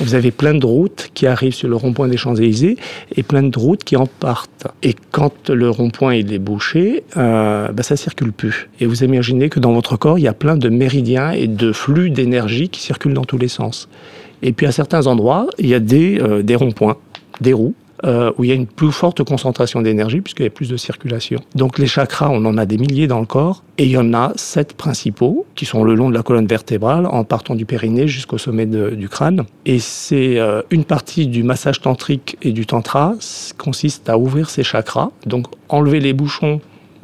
Vous 0.00 0.14
avez 0.14 0.30
plein 0.30 0.54
de 0.54 0.66
routes 0.66 1.10
qui 1.14 1.26
arrivent 1.26 1.54
sur 1.54 1.68
le 1.68 1.76
rond-point 1.76 2.08
des 2.08 2.16
Champs-Élysées 2.16 2.76
et 3.14 3.22
plein 3.22 3.42
de 3.42 3.58
routes 3.58 3.84
qui 3.84 3.96
en 3.96 4.06
partent. 4.06 4.66
Et 4.82 4.94
quand 5.12 5.48
le 5.48 5.70
rond-point 5.70 6.12
est 6.12 6.38
bouché, 6.38 7.04
euh, 7.16 7.70
bah, 7.72 7.82
ça 7.82 7.96
circule 7.96 8.32
plus. 8.32 8.68
Et 8.80 8.86
vous 8.86 9.04
imaginez 9.04 9.48
que 9.48 9.60
dans 9.60 9.72
votre 9.72 9.96
corps, 9.96 10.18
il 10.18 10.22
y 10.22 10.28
a 10.28 10.34
plein 10.34 10.56
de 10.56 10.68
méridiens 10.68 11.30
et 11.30 11.46
de 11.46 11.72
flux 11.72 12.10
d'énergie 12.10 12.68
qui 12.68 12.80
circulent 12.80 13.14
dans 13.14 13.24
tous 13.24 13.38
les 13.38 13.48
sens. 13.48 13.88
Et 14.42 14.52
puis 14.52 14.66
à 14.66 14.72
certains 14.72 15.06
endroits, 15.06 15.46
il 15.58 15.68
y 15.68 15.74
a 15.74 15.80
des, 15.80 16.20
euh, 16.20 16.42
des 16.42 16.56
ronds-points, 16.56 16.96
des 17.40 17.52
roues, 17.52 17.74
euh, 18.06 18.32
où 18.36 18.44
il 18.44 18.48
y 18.48 18.52
a 18.52 18.54
une 18.54 18.66
plus 18.66 18.92
forte 18.92 19.24
concentration 19.24 19.82
d'énergie 19.82 20.20
puisqu'il 20.20 20.44
y 20.44 20.46
a 20.46 20.50
plus 20.50 20.68
de 20.68 20.76
circulation. 20.76 21.40
Donc 21.54 21.78
les 21.78 21.86
chakras, 21.86 22.28
on 22.30 22.44
en 22.44 22.56
a 22.56 22.66
des 22.66 22.78
milliers 22.78 23.06
dans 23.06 23.20
le 23.20 23.26
corps 23.26 23.62
et 23.78 23.84
il 23.84 23.90
y 23.90 23.98
en 23.98 24.14
a 24.14 24.32
sept 24.36 24.74
principaux 24.74 25.46
qui 25.54 25.64
sont 25.64 25.84
le 25.84 25.94
long 25.94 26.08
de 26.08 26.14
la 26.14 26.22
colonne 26.22 26.46
vertébrale 26.46 27.06
en 27.06 27.24
partant 27.24 27.54
du 27.54 27.66
périnée 27.66 28.08
jusqu'au 28.08 28.38
sommet 28.38 28.66
du 28.66 29.08
crâne. 29.08 29.44
Et 29.64 29.78
c'est 29.78 30.38
euh, 30.38 30.62
une 30.70 30.84
partie 30.84 31.26
du 31.26 31.42
massage 31.42 31.80
tantrique 31.80 32.36
et 32.42 32.52
du 32.52 32.66
tantra 32.66 33.14
consiste 33.58 34.08
à 34.08 34.18
ouvrir 34.18 34.50
ces 34.50 34.62
chakras, 34.62 35.10
donc 35.26 35.46
enlever 35.68 36.00
les 36.00 36.12
bouchons 36.12 36.60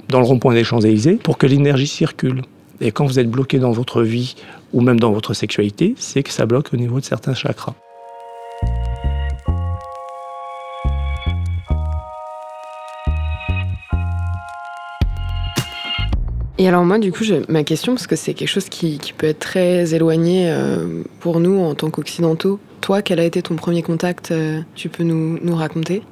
dans 0.08 0.20
le 0.20 0.26
rond-point 0.26 0.54
des 0.54 0.64
Champs-Élysées 0.64 1.14
pour 1.14 1.38
que 1.38 1.46
l'énergie 1.46 1.86
circule. 1.86 2.42
Et 2.80 2.90
quand 2.90 3.06
vous 3.06 3.18
êtes 3.18 3.30
bloqué 3.30 3.58
dans 3.58 3.72
votre 3.72 4.02
vie 4.02 4.34
ou 4.72 4.80
même 4.80 4.98
dans 4.98 5.12
votre 5.12 5.34
sexualité, 5.34 5.94
c'est 5.96 6.22
que 6.22 6.30
ça 6.30 6.46
bloque 6.46 6.72
au 6.72 6.76
niveau 6.76 7.00
de 7.00 7.04
certains 7.04 7.34
chakras. 7.34 7.74
Et 16.62 16.68
alors 16.68 16.84
moi, 16.84 17.00
du 17.00 17.10
coup, 17.10 17.24
ma 17.48 17.64
question, 17.64 17.94
parce 17.94 18.06
que 18.06 18.14
c'est 18.14 18.34
quelque 18.34 18.46
chose 18.46 18.68
qui, 18.68 19.00
peut 19.18 19.26
être 19.26 19.40
très 19.40 19.96
éloigné 19.96 20.48
euh, 20.48 21.02
pour 21.18 21.40
nous 21.40 21.58
en 21.58 21.74
tant 21.74 21.90
qu'occidentaux. 21.90 22.60
Toi, 22.80 23.02
quel 23.02 23.18
a 23.18 23.24
été 23.24 23.42
ton 23.42 23.56
premier 23.56 23.82
contact 23.82 24.30
euh, 24.30 24.60
Tu 24.76 24.88
peux 24.88 25.02
nous, 25.02 25.40
nous 25.42 25.56
raconter? 25.56 26.04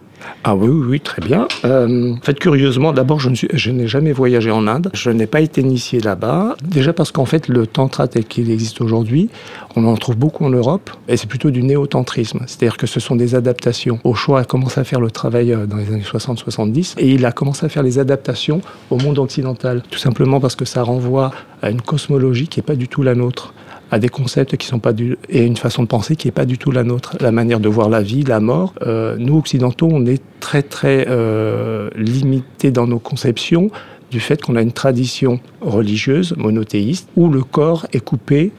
Ah 0.44 0.54
oui, 0.54 0.68
oui, 0.68 1.00
très 1.00 1.20
bien. 1.20 1.48
Euh, 1.64 2.14
en 2.14 2.20
fait, 2.22 2.38
curieusement, 2.38 2.92
d'abord, 2.92 3.20
je, 3.20 3.28
je 3.52 3.70
n'ai 3.70 3.86
jamais 3.86 4.12
voyagé 4.12 4.50
en 4.50 4.66
Inde. 4.66 4.90
Je 4.94 5.10
n'ai 5.10 5.26
pas 5.26 5.40
été 5.40 5.60
initié 5.60 6.00
là-bas. 6.00 6.56
Déjà 6.62 6.92
parce 6.92 7.12
qu'en 7.12 7.26
fait, 7.26 7.48
le 7.48 7.66
tantra 7.66 8.08
tel 8.08 8.24
qu'il 8.24 8.50
existe 8.50 8.80
aujourd'hui, 8.80 9.28
on 9.76 9.84
en 9.84 9.96
trouve 9.96 10.16
beaucoup 10.16 10.44
en 10.44 10.50
Europe, 10.50 10.90
et 11.08 11.16
c'est 11.16 11.28
plutôt 11.28 11.50
du 11.50 11.62
néo-tantrisme. 11.62 12.40
C'est-à-dire 12.46 12.76
que 12.76 12.86
ce 12.86 13.00
sont 13.00 13.16
des 13.16 13.34
adaptations. 13.34 13.98
Osho 14.04 14.36
a 14.36 14.44
commencé 14.44 14.80
à 14.80 14.84
faire 14.84 15.00
le 15.00 15.10
travail 15.10 15.52
euh, 15.52 15.66
dans 15.66 15.76
les 15.76 15.88
années 15.88 16.02
60-70, 16.02 16.94
et 16.98 17.10
il 17.10 17.26
a 17.26 17.32
commencé 17.32 17.66
à 17.66 17.68
faire 17.68 17.82
les 17.82 17.98
adaptations 17.98 18.62
au 18.90 18.96
monde 18.96 19.18
occidental. 19.18 19.82
Tout 19.90 19.98
simplement 19.98 20.40
parce 20.40 20.56
que 20.56 20.64
ça 20.64 20.82
renvoie 20.82 21.32
à 21.62 21.70
une 21.70 21.82
cosmologie 21.82 22.48
qui 22.48 22.58
n'est 22.58 22.64
pas 22.64 22.76
du 22.76 22.88
tout 22.88 23.02
la 23.02 23.14
nôtre 23.14 23.52
à 23.90 23.98
des 23.98 24.08
concepts 24.08 24.56
qui 24.56 24.66
sont 24.66 24.78
pas 24.78 24.92
du 24.92 25.18
et 25.28 25.44
une 25.44 25.56
façon 25.56 25.82
de 25.82 25.88
penser 25.88 26.16
qui 26.16 26.28
est 26.28 26.32
pas 26.32 26.44
du 26.44 26.58
tout 26.58 26.70
la 26.70 26.84
nôtre. 26.84 27.16
La 27.20 27.32
manière 27.32 27.60
de 27.60 27.68
voir 27.68 27.88
la 27.88 28.02
vie, 28.02 28.22
la 28.22 28.40
mort. 28.40 28.74
Euh, 28.82 29.16
nous 29.18 29.36
occidentaux, 29.36 29.88
on 29.90 30.06
est 30.06 30.22
très 30.38 30.62
très 30.62 31.06
euh, 31.08 31.90
limité 31.96 32.70
dans 32.70 32.86
nos 32.86 32.98
conceptions 32.98 33.70
du 34.10 34.20
fait 34.20 34.42
qu'on 34.42 34.56
a 34.56 34.62
une 34.62 34.72
tradition 34.72 35.40
religieuse 35.60 36.34
monothéiste 36.36 37.08
où 37.16 37.28
le 37.28 37.42
corps 37.42 37.86
est 37.92 38.00
coupé 38.00 38.52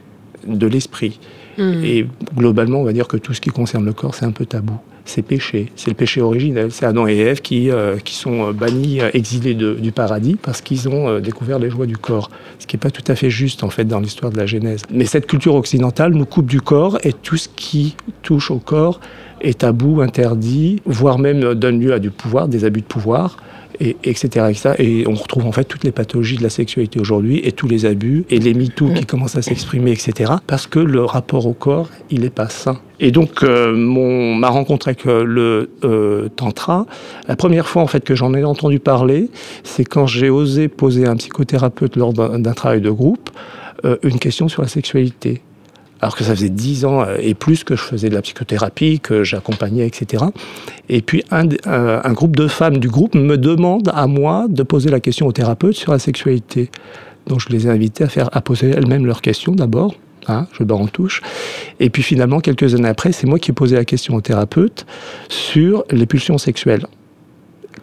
de 0.47 0.67
l'esprit. 0.67 1.19
Hmm. 1.57 1.83
Et 1.83 2.07
globalement, 2.35 2.79
on 2.79 2.83
va 2.83 2.93
dire 2.93 3.07
que 3.07 3.17
tout 3.17 3.33
ce 3.33 3.41
qui 3.41 3.49
concerne 3.49 3.85
le 3.85 3.93
corps, 3.93 4.15
c'est 4.15 4.25
un 4.25 4.31
peu 4.31 4.45
tabou 4.45 4.79
c'est 5.05 5.21
péché. 5.21 5.71
C'est 5.75 5.89
le 5.89 5.95
péché 5.95 6.21
originel. 6.21 6.71
C'est 6.71 6.85
Adam 6.85 7.07
et 7.07 7.17
Ève 7.17 7.41
qui, 7.41 7.69
euh, 7.69 7.97
qui 7.97 8.15
sont 8.15 8.49
euh, 8.49 8.53
bannis, 8.53 9.01
euh, 9.01 9.09
exilés 9.13 9.53
du 9.53 9.91
paradis 9.91 10.37
parce 10.41 10.61
qu'ils 10.61 10.87
ont 10.89 11.19
découvert 11.19 11.59
les 11.59 11.69
joies 11.69 11.85
du 11.85 11.97
corps. 11.97 12.29
Ce 12.59 12.67
qui 12.67 12.75
n'est 12.75 12.79
pas 12.79 12.91
tout 12.91 13.03
à 13.07 13.15
fait 13.15 13.29
juste, 13.29 13.63
en 13.63 13.69
fait, 13.69 13.85
dans 13.85 13.99
l'histoire 13.99 14.31
de 14.31 14.37
la 14.37 14.45
Genèse. 14.45 14.83
Mais 14.91 15.05
cette 15.05 15.27
culture 15.27 15.55
occidentale 15.55 16.13
nous 16.13 16.25
coupe 16.25 16.47
du 16.47 16.61
corps 16.61 16.97
et 17.03 17.13
tout 17.13 17.37
ce 17.37 17.49
qui 17.55 17.95
touche 18.21 18.51
au 18.51 18.59
corps 18.59 18.99
est 19.41 19.59
tabou, 19.59 20.01
interdit, 20.01 20.81
voire 20.85 21.17
même 21.17 21.55
donne 21.55 21.79
lieu 21.79 21.93
à 21.93 21.99
du 21.99 22.11
pouvoir, 22.11 22.47
des 22.47 22.63
abus 22.63 22.81
de 22.81 22.85
pouvoir 22.85 23.37
et, 23.79 23.97
etc., 24.03 24.75
Et 24.79 25.05
on 25.07 25.13
retrouve 25.13 25.45
en 25.45 25.51
fait 25.51 25.63
toutes 25.65 25.83
les 25.83 25.91
pathologies 25.91 26.37
de 26.37 26.43
la 26.43 26.49
sexualité 26.49 26.99
aujourd'hui 26.99 27.41
et 27.43 27.51
tous 27.51 27.67
les 27.67 27.85
abus 27.85 28.25
et 28.29 28.39
les 28.39 28.53
MeToo 28.53 28.89
qui 28.93 29.05
commencent 29.05 29.35
à 29.35 29.41
s'exprimer, 29.41 29.91
etc. 29.91 30.33
Parce 30.47 30.67
que 30.67 30.79
le 30.79 31.03
rapport 31.03 31.45
au 31.45 31.53
corps, 31.53 31.89
il 32.09 32.21
n'est 32.21 32.29
pas 32.29 32.49
sain. 32.49 32.79
Et 32.99 33.11
donc, 33.11 33.43
euh, 33.43 33.75
mon, 33.75 34.35
ma 34.35 34.49
rencontre 34.49 34.87
avec 34.87 35.07
euh, 35.07 35.23
le 35.23 35.71
euh, 35.83 36.29
tantra, 36.29 36.85
la 37.27 37.35
première 37.35 37.67
fois 37.67 37.81
en 37.81 37.87
fait 37.87 38.03
que 38.03 38.13
j'en 38.13 38.33
ai 38.35 38.43
entendu 38.43 38.79
parler, 38.79 39.29
c'est 39.63 39.85
quand 39.85 40.05
j'ai 40.05 40.29
osé 40.29 40.67
poser 40.67 41.05
à 41.05 41.11
un 41.11 41.15
psychothérapeute 41.15 41.95
lors 41.95 42.13
d'un 42.13 42.53
travail 42.53 42.81
de 42.81 42.91
groupe 42.91 43.29
une 44.03 44.19
question 44.19 44.47
sur 44.47 44.61
la 44.61 44.67
sexualité 44.67 45.41
alors 46.01 46.15
que 46.15 46.23
ça 46.23 46.35
faisait 46.35 46.49
dix 46.49 46.85
ans 46.85 47.01
euh, 47.01 47.17
et 47.19 47.33
plus 47.33 47.63
que 47.63 47.75
je 47.75 47.83
faisais 47.83 48.09
de 48.09 48.15
la 48.15 48.21
psychothérapie, 48.21 48.99
que 48.99 49.23
j'accompagnais, 49.23 49.85
etc. 49.85 50.25
Et 50.89 51.01
puis 51.01 51.23
un, 51.31 51.47
euh, 51.67 52.01
un, 52.03 52.13
groupe 52.13 52.35
de 52.35 52.47
femmes 52.47 52.77
du 52.77 52.89
groupe 52.89 53.15
me 53.15 53.37
demande 53.37 53.91
à 53.93 54.07
moi 54.07 54.47
de 54.49 54.63
poser 54.63 54.89
la 54.89 54.99
question 54.99 55.27
au 55.27 55.31
thérapeute 55.31 55.75
sur 55.75 55.91
la 55.91 55.99
sexualité. 55.99 56.71
Donc 57.27 57.39
je 57.39 57.49
les 57.49 57.67
ai 57.67 57.69
invitées 57.69 58.03
à, 58.03 58.09
faire, 58.09 58.29
à 58.33 58.41
poser 58.41 58.69
elles-mêmes 58.69 59.05
leurs 59.05 59.21
questions 59.21 59.53
d'abord. 59.53 59.95
Hein, 60.27 60.47
je 60.53 60.63
dors 60.63 60.79
en 60.79 60.87
touche. 60.87 61.21
Et 61.79 61.89
puis 61.89 62.03
finalement, 62.03 62.41
quelques 62.41 62.75
années 62.75 62.89
après, 62.89 63.11
c'est 63.11 63.25
moi 63.25 63.39
qui 63.39 63.49
ai 63.49 63.53
posé 63.53 63.75
la 63.75 63.85
question 63.85 64.15
au 64.15 64.21
thérapeute 64.21 64.85
sur 65.29 65.83
les 65.89 66.05
pulsions 66.05 66.37
sexuelles. 66.37 66.85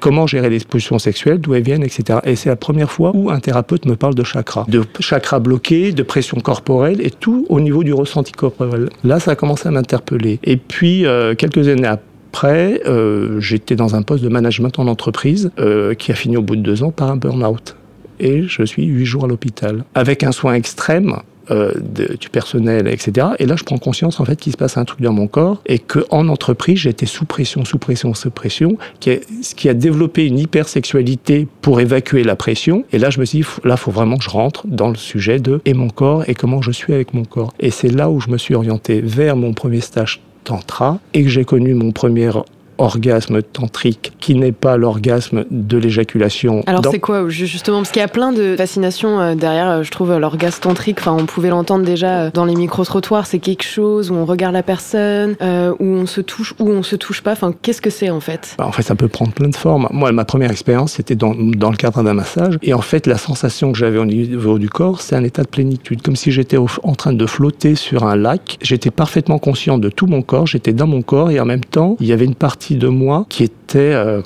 Comment 0.01 0.27
gérer 0.27 0.51
les 0.51 0.61
pulsions 0.61 0.99
sexuelles, 0.99 1.41
d'où 1.41 1.55
elles 1.55 1.63
viennent, 1.63 1.83
etc. 1.83 2.21
Et 2.25 2.37
c'est 2.37 2.49
la 2.49 2.57
première 2.57 2.91
fois 2.91 3.13
où 3.15 3.31
un 3.31 3.41
thérapeute 3.41 3.87
me 3.87 3.97
parle 3.97 4.15
de 4.15 4.23
chakra, 4.23 4.65
de 4.69 4.85
chakra 5.01 5.41
bloqué, 5.41 5.93
de 5.93 6.03
pression 6.03 6.39
corporelle 6.41 7.05
et 7.05 7.11
tout 7.11 7.47
au 7.49 7.61
niveau 7.61 7.83
du 7.83 7.93
ressenti 7.93 8.33
corporel. 8.33 8.91
Là, 9.05 9.19
ça 9.19 9.33
a 9.33 9.35
commencé 9.35 9.69
à 9.69 9.71
m'interpeller. 9.73 10.39
Et 10.45 10.57
puis, 10.57 11.07
euh, 11.07 11.35
quelques 11.35 11.69
années 11.69 11.87
après, 11.87 12.81
euh, 12.87 13.41
j'étais 13.41 13.75
dans 13.75 13.97
un 13.97 14.03
poste 14.03 14.23
de 14.23 14.29
management 14.29 14.79
en 14.79 14.87
entreprise 14.87 15.51
euh, 15.59 15.95
qui 15.95 16.13
a 16.13 16.15
fini 16.15 16.37
au 16.37 16.43
bout 16.43 16.57
de 16.57 16.63
deux 16.63 16.83
ans 16.83 16.91
par 16.91 17.11
un 17.11 17.17
burn-out. 17.17 17.75
Et 18.21 18.43
je 18.43 18.63
suis 18.65 18.85
huit 18.85 19.07
jours 19.07 19.25
à 19.25 19.29
l'hôpital. 19.29 19.85
Avec 19.95 20.23
un 20.23 20.33
soin 20.33 20.55
extrême, 20.55 21.17
euh, 21.51 21.73
du 22.21 22.29
personnel, 22.29 22.89
etc. 22.89 23.29
Et 23.39 23.47
là, 23.47 23.57
je 23.57 23.65
prends 23.65 23.79
conscience 23.79 24.21
en 24.21 24.25
fait 24.25 24.37
qu'il 24.37 24.53
se 24.53 24.57
passe 24.57 24.77
un 24.77 24.85
truc 24.85 25.01
dans 25.01 25.13
mon 25.13 25.27
corps 25.27 25.63
et 25.67 25.79
que 25.79 26.05
en 26.11 26.29
entreprise, 26.29 26.79
j'étais 26.79 27.07
sous 27.07 27.25
pression, 27.25 27.65
sous 27.65 27.79
pression, 27.79 28.15
sous 28.15 28.31
pression, 28.31 28.77
qui 29.01 29.11
a, 29.11 29.17
ce 29.43 29.55
qui 29.55 29.69
a 29.69 29.75
développé 29.75 30.27
une 30.27 30.39
hypersexualité 30.39 31.47
pour 31.63 31.81
évacuer 31.81 32.25
la 32.25 32.37
pression. 32.37 32.85
Et 32.93 32.99
là, 32.99 33.11
je 33.11 33.21
me 33.21 33.25
suis 33.25 33.41
dit, 33.41 33.47
là, 33.65 33.77
faut 33.77 33.91
vraiment 33.91 34.17
que 34.17 34.25
je 34.25 34.31
rentre 34.31 34.67
dans 34.67 34.89
le 34.89 34.97
sujet 34.97 35.39
de 35.39 35.61
et 35.65 35.75
mon 35.75 35.89
corps 35.89 36.25
et 36.29 36.35
comment 36.35 36.63
je 36.63 36.71
suis 36.71 36.93
avec 36.93 37.15
mon 37.15 37.25
corps. 37.25 37.53
Et 37.61 37.71
c'est 37.71 37.89
là 37.89 38.11
où 38.11 38.21
je 38.21 38.31
me 38.31 38.39
suis 38.39 38.55
orienté 38.55 39.01
vers 39.01 39.37
mon 39.37 39.53
premier 39.53 39.81
stage 39.81 40.21
tantra 40.45 40.99
et 41.15 41.23
que 41.23 41.29
j'ai 41.29 41.45
connu 41.45 41.75
mon 41.75 41.93
premier 41.93 42.31
orgasme 42.79 43.43
tantrique 43.43 44.13
qui 44.21 44.35
n'est 44.35 44.53
pas 44.53 44.77
l'orgasme 44.77 45.45
de 45.51 45.77
l'éjaculation. 45.77 46.63
Alors 46.67 46.85
c'est 46.91 47.01
quoi 47.01 47.29
justement? 47.29 47.79
Parce 47.79 47.91
qu'il 47.91 48.01
y 48.01 48.05
a 48.05 48.09
plein 48.09 48.33
de 48.33 48.57
fascinations 48.57 49.21
euh, 49.21 49.35
derrière, 49.35 49.69
euh, 49.69 49.83
je 49.83 49.91
trouve, 49.91 50.13
euh, 50.13 50.19
l'orgasme 50.19 50.61
tantrique. 50.61 50.99
Enfin, 51.01 51.17
on 51.19 51.27
pouvait 51.27 51.51
l'entendre 51.51 51.85
déjà 51.85 52.31
dans 52.31 52.45
les 52.45 52.55
micro-trottoirs. 52.55 53.27
C'est 53.27 53.39
quelque 53.39 53.65
chose 53.65 54.11
où 54.11 54.15
on 54.15 54.25
regarde 54.25 54.55
la 54.55 54.63
personne, 54.63 55.37
où 55.41 55.85
on 55.85 56.07
se 56.07 56.21
touche, 56.21 56.55
où 56.59 56.69
on 56.69 56.83
se 56.83 56.97
touche 56.97 57.23
pas. 57.23 57.33
Enfin, 57.33 57.53
qu'est-ce 57.63 57.83
que 57.83 57.91
c'est 57.91 58.11
en 58.11 58.21
fait? 58.21 58.55
Bah, 58.59 58.67
En 58.67 58.73
fait, 58.73 58.83
ça 58.83 58.95
peut 58.95 59.09
prendre 59.09 59.33
plein 59.33 59.49
de 59.49 59.57
formes. 59.57 59.89
Moi, 59.91 60.13
ma 60.13 60.25
première 60.25 60.51
expérience, 60.51 60.93
c'était 60.93 61.15
dans, 61.15 61.35
dans, 61.35 61.71
le 61.71 61.77
cadre 61.77 62.03
d'un 62.03 62.15
massage. 62.15 62.59
Et 62.63 62.75
en 62.75 62.81
fait, 62.81 63.07
la 63.07 63.19
sensation 63.19 63.73
que 63.73 63.79
j'avais 63.79 63.99
au 63.99 64.07
niveau 64.07 64.59
du 64.59 64.69
corps, 64.69 65.01
c'est 65.01 65.17
un 65.17 65.25
état 65.25 65.43
de 65.43 65.49
plénitude. 65.49 66.03
Comme 66.03 66.17
si 66.17 66.33
j'étais 66.33 66.57
en 66.57 66.95
train 66.95 67.13
de 67.13 67.27
flotter 67.27 67.75
sur 67.75 68.05
un 68.05 68.17
lac. 68.17 68.59
J'étais 68.63 68.91
parfaitement 68.91 69.39
conscient 69.39 69.79
de 69.79 69.89
tout 69.89 70.07
mon 70.07 70.23
corps. 70.23 70.47
J'étais 70.47 70.73
dans 70.73 70.87
mon 70.87 71.03
corps 71.03 71.31
et 71.31 71.41
en 71.41 71.45
même 71.45 71.65
temps, 71.65 71.97
il 72.01 72.07
y 72.07 72.13
avait 72.13 72.25
une 72.25 72.35
partie 72.35 72.68
de 72.77 72.89
moi 72.89 73.27
qui 73.29 73.45
était, 73.45 73.79
euh, 73.79 74.23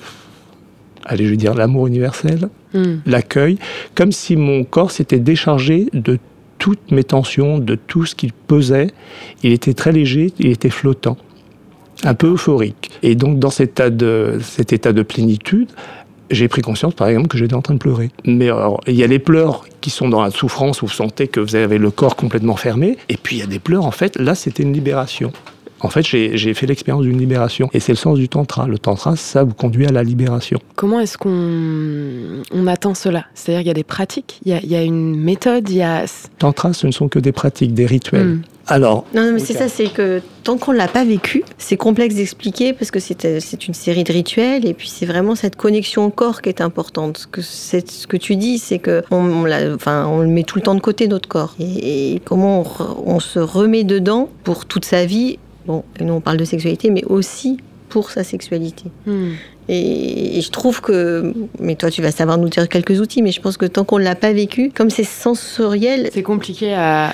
allez, 1.04 1.25
je 1.25 1.30
vais 1.30 1.37
dire, 1.37 1.54
l'amour 1.54 1.87
universel, 1.87 2.49
hmm. 2.75 2.96
l'accueil, 3.06 3.58
comme 3.94 4.12
si 4.12 4.37
mon 4.37 4.64
corps 4.64 4.90
s'était 4.90 5.18
déchargé 5.18 5.88
de 5.92 6.18
toutes 6.58 6.92
mes 6.92 7.02
tensions, 7.02 7.58
de 7.58 7.75
tout 7.75 8.06
ce 8.06 8.14
qu'il 8.14 8.32
pesait. 8.32 8.88
Il 9.42 9.50
était 9.50 9.75
très 9.75 9.90
léger, 9.90 10.32
il 10.38 10.46
était 10.46 10.70
flottant, 10.70 11.16
un 12.04 12.14
peu 12.14 12.28
euphorique. 12.28 12.90
Et 13.02 13.16
donc, 13.16 13.40
dans 13.40 13.50
cet 13.50 13.70
état 13.70 13.90
de, 13.90 14.38
cet 14.40 14.72
état 14.72 14.92
de 14.92 15.02
plénitude, 15.02 15.68
j'ai 16.30 16.49
pris 16.49 16.62
conscience, 16.62 16.94
par 16.94 17.08
exemple, 17.08 17.26
que 17.26 17.37
j'étais 17.37 17.54
en 17.54 17.62
train 17.62 17.75
de 17.75 17.80
pleurer. 17.80 18.11
Mais 18.25 18.46
alors, 18.46 18.80
il 18.87 18.94
y 18.94 19.02
a 19.02 19.08
les 19.08 19.18
pleurs 19.18 19.64
qui 19.80 19.90
sont 19.90 20.08
dans 20.08 20.22
la 20.22 20.30
souffrance, 20.30 20.82
où 20.82 20.87
vous 20.87 20.92
sentez 20.92 21.26
que 21.28 21.40
vous 21.40 21.56
avez 21.56 21.78
le 21.78 21.90
corps 21.90 22.14
complètement 22.14 22.56
fermé. 22.56 22.96
Et 23.08 23.16
puis, 23.16 23.37
il 23.37 23.38
y 23.40 23.42
a 23.42 23.46
des 23.46 23.58
pleurs, 23.58 23.84
en 23.84 23.90
fait, 23.90 24.16
là, 24.16 24.37
c'était 24.37 24.62
une 24.62 24.72
libération. 24.72 25.32
En 25.83 25.89
fait, 25.89 26.03
j'ai 26.03 26.55
fait 26.55 26.67
l'expérience 26.67 27.03
d'une 27.03 27.19
libération. 27.19 27.69
Et 27.73 27.81
c'est 27.81 27.93
le 27.93 27.97
sens 27.97 28.19
du 28.19 28.29
tantra. 28.29 28.67
Le 28.67 28.79
tantra, 28.79 29.17
ça 29.17 29.43
vous 29.43 29.55
conduit 29.55 29.87
à 29.87 29.91
la 29.91 30.03
libération. 30.03 30.59
Comment 30.77 31.01
est-ce 31.01 31.19
qu'on 31.19 32.43
on 32.53 32.67
atteint 32.69 32.95
cela? 32.95 33.27
C'est-à-dire 33.35 33.61
qu'il 33.61 33.69
y 33.69 33.73
a 33.73 33.75
des 33.75 33.85
pratiques, 33.85 34.41
il 34.45 34.53
y 34.53 34.77
a, 34.77 34.83
une 34.83 35.17
méthode, 35.17 35.69
il 35.69 35.77
y 35.77 35.83
a... 35.83 36.05
Tantra, 36.39 36.73
ce 36.73 36.87
ne 36.87 36.93
sont 36.93 37.09
que 37.09 37.19
des 37.19 37.33
pratiques, 37.33 37.75
des 37.75 37.87
rituels. 37.87 38.27
Hmm. 38.27 38.43
Alors, 38.69 39.05
non, 39.12 39.27
non 39.27 39.33
mais 39.33 39.41
c'est 39.41 39.55
ça, 39.55 39.69
c'est 39.69 39.93
que 39.93 40.23
tant 40.45 40.57
qu'on 40.57 40.73
ne 40.73 40.79
l'a 40.79 40.87
pas 40.87 41.05
vécu, 41.05 41.43
c'est 41.59 41.77
complexe 41.77 42.15
d'expliquer 42.15 42.73
parce 42.73 42.93
que 42.93 43.01
c'est 43.01 43.67
une 43.67 43.75
série 43.75 44.05
de 44.05 44.12
rituels 44.12 44.65
et 44.65 44.73
puis 44.73 44.89
c'est 44.89 45.05
vraiment 45.05 45.35
cette 45.35 45.57
connexion 45.57 46.07
au 46.07 46.11
corps 46.11 46.41
qui 46.41 46.49
est 46.49 46.61
importante. 46.61 47.19
Ce 47.19 47.27
que, 47.27 47.43
ce 47.43 48.07
que 48.07 48.17
tu 48.17 48.37
dis, 48.37 48.59
c'est 48.59 48.79
que 48.79 49.03
on, 49.11 49.45
enfin, 49.75 50.07
on 50.07 50.21
le 50.21 50.29
met 50.29 50.45
tout 50.45 50.59
le 50.59 50.62
temps 50.62 50.77
de 50.77 50.81
côté, 50.81 51.09
notre 51.09 51.29
corps. 51.29 51.57
Et, 51.59 52.23
comment 52.25 52.65
on, 52.79 53.15
on, 53.17 53.21
se 53.21 53.41
remet 53.41 53.83
dedans 53.83 54.29
pour 54.45 54.65
toute 54.65 54.85
sa 54.85 55.07
vie 55.07 55.39
Bon, 55.66 55.85
nous 56.00 56.12
on 56.12 56.21
parle 56.21 56.37
de 56.37 56.45
sexualité, 56.45 56.90
mais 56.90 57.04
aussi 57.04 57.59
pour 57.88 58.11
sa 58.11 58.25
sexualité. 58.25 58.85
Hmm. 59.07 59.33
Et, 59.69 60.40
je 60.40 60.50
trouve 60.50 60.81
que, 60.81 61.33
mais 61.61 61.76
toi 61.76 61.90
tu 61.90 62.02
vas 62.02 62.11
savoir 62.11 62.38
nous 62.38 62.49
dire 62.49 62.69
quelques 62.69 63.00
outils, 63.00 63.23
mais 63.23 63.31
je 63.31 63.40
pense 63.40 63.57
que 63.57 63.66
tant 63.66 63.85
qu'on 63.85 63.99
ne 63.99 64.04
l'a 64.04 64.14
pas 64.14 64.33
vécu, 64.33 64.73
comme 64.75 64.90
c'est 64.90 65.04
sensoriel, 65.04 66.11
c'est 66.12 66.23
compliqué 66.23 66.75
à. 66.75 67.12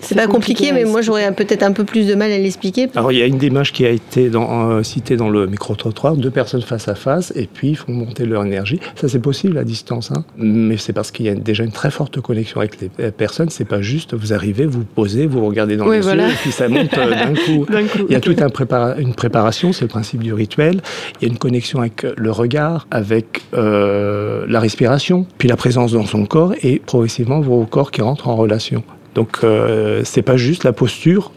c'est 0.00 0.14
pas 0.14 0.26
compliqué, 0.26 0.72
mais 0.72 0.84
moi 0.84 1.02
j'aurais 1.02 1.32
peut-être 1.32 1.62
un 1.62 1.72
peu 1.72 1.84
plus 1.84 2.06
de 2.06 2.14
mal 2.14 2.32
à 2.32 2.38
l'expliquer. 2.38 2.88
Alors 2.96 3.12
il 3.12 3.18
y 3.18 3.22
a 3.22 3.26
une 3.26 3.42
image 3.42 3.72
qui 3.72 3.86
a 3.86 3.90
été 3.90 4.28
dans, 4.28 4.70
euh, 4.70 4.82
citée 4.82 5.16
dans 5.16 5.28
le 5.28 5.46
micro 5.46 5.74
trottoir, 5.76 6.16
deux 6.16 6.30
personnes 6.30 6.62
face 6.62 6.88
à 6.88 6.94
face, 6.94 7.32
et 7.36 7.46
puis 7.46 7.70
ils 7.70 7.76
font 7.76 7.92
monter 7.92 8.24
leur 8.26 8.44
énergie. 8.44 8.80
Ça 8.96 9.08
c'est 9.08 9.20
possible 9.20 9.56
à 9.58 9.64
distance, 9.64 10.10
hein. 10.10 10.24
mais 10.36 10.76
c'est 10.76 10.92
parce 10.92 11.10
qu'il 11.10 11.26
y 11.26 11.28
a 11.28 11.34
déjà 11.34 11.64
une 11.64 11.72
très 11.72 11.90
forte 11.90 12.20
connexion 12.20 12.60
avec 12.60 12.80
les 12.80 12.88
personnes. 13.12 13.50
C'est 13.50 13.64
pas 13.64 13.82
juste 13.82 14.14
vous 14.14 14.32
arrivez, 14.32 14.66
vous 14.66 14.84
posez, 14.84 15.26
vous 15.26 15.46
regardez 15.46 15.76
dans 15.76 15.88
les 15.88 16.04
yeux, 16.04 16.20
et 16.20 16.34
puis 16.40 16.52
ça 16.52 16.68
monte 16.68 16.96
euh, 16.98 17.10
d'un 17.10 17.34
coup. 17.44 17.66
Il 18.08 18.12
y 18.12 18.16
a 18.16 18.20
toute 18.20 18.42
un 18.42 18.48
une 18.98 19.14
préparation, 19.14 19.72
c'est 19.72 19.82
le 19.82 19.88
principe 19.88 20.22
du 20.22 20.32
rituel. 20.32 20.80
Il 21.20 21.26
y 21.26 21.30
a 21.30 21.32
une 21.32 21.38
connexion 21.38 21.82
avec 21.84 22.06
le 22.16 22.30
regard, 22.30 22.86
avec 22.90 23.42
euh, 23.54 24.44
la 24.48 24.60
respiration, 24.60 25.26
puis 25.38 25.48
la 25.48 25.56
présence 25.56 25.92
dans 25.92 26.06
son 26.06 26.24
corps 26.26 26.54
et 26.62 26.78
progressivement 26.78 27.40
vos 27.40 27.64
corps 27.66 27.90
qui 27.90 28.00
rentrent 28.00 28.28
en 28.28 28.36
relation. 28.36 28.82
Donc 29.14 29.38
euh, 29.44 30.02
c'est 30.04 30.22
pas 30.22 30.36
juste 30.36 30.64
la 30.64 30.72
posture 30.72 31.30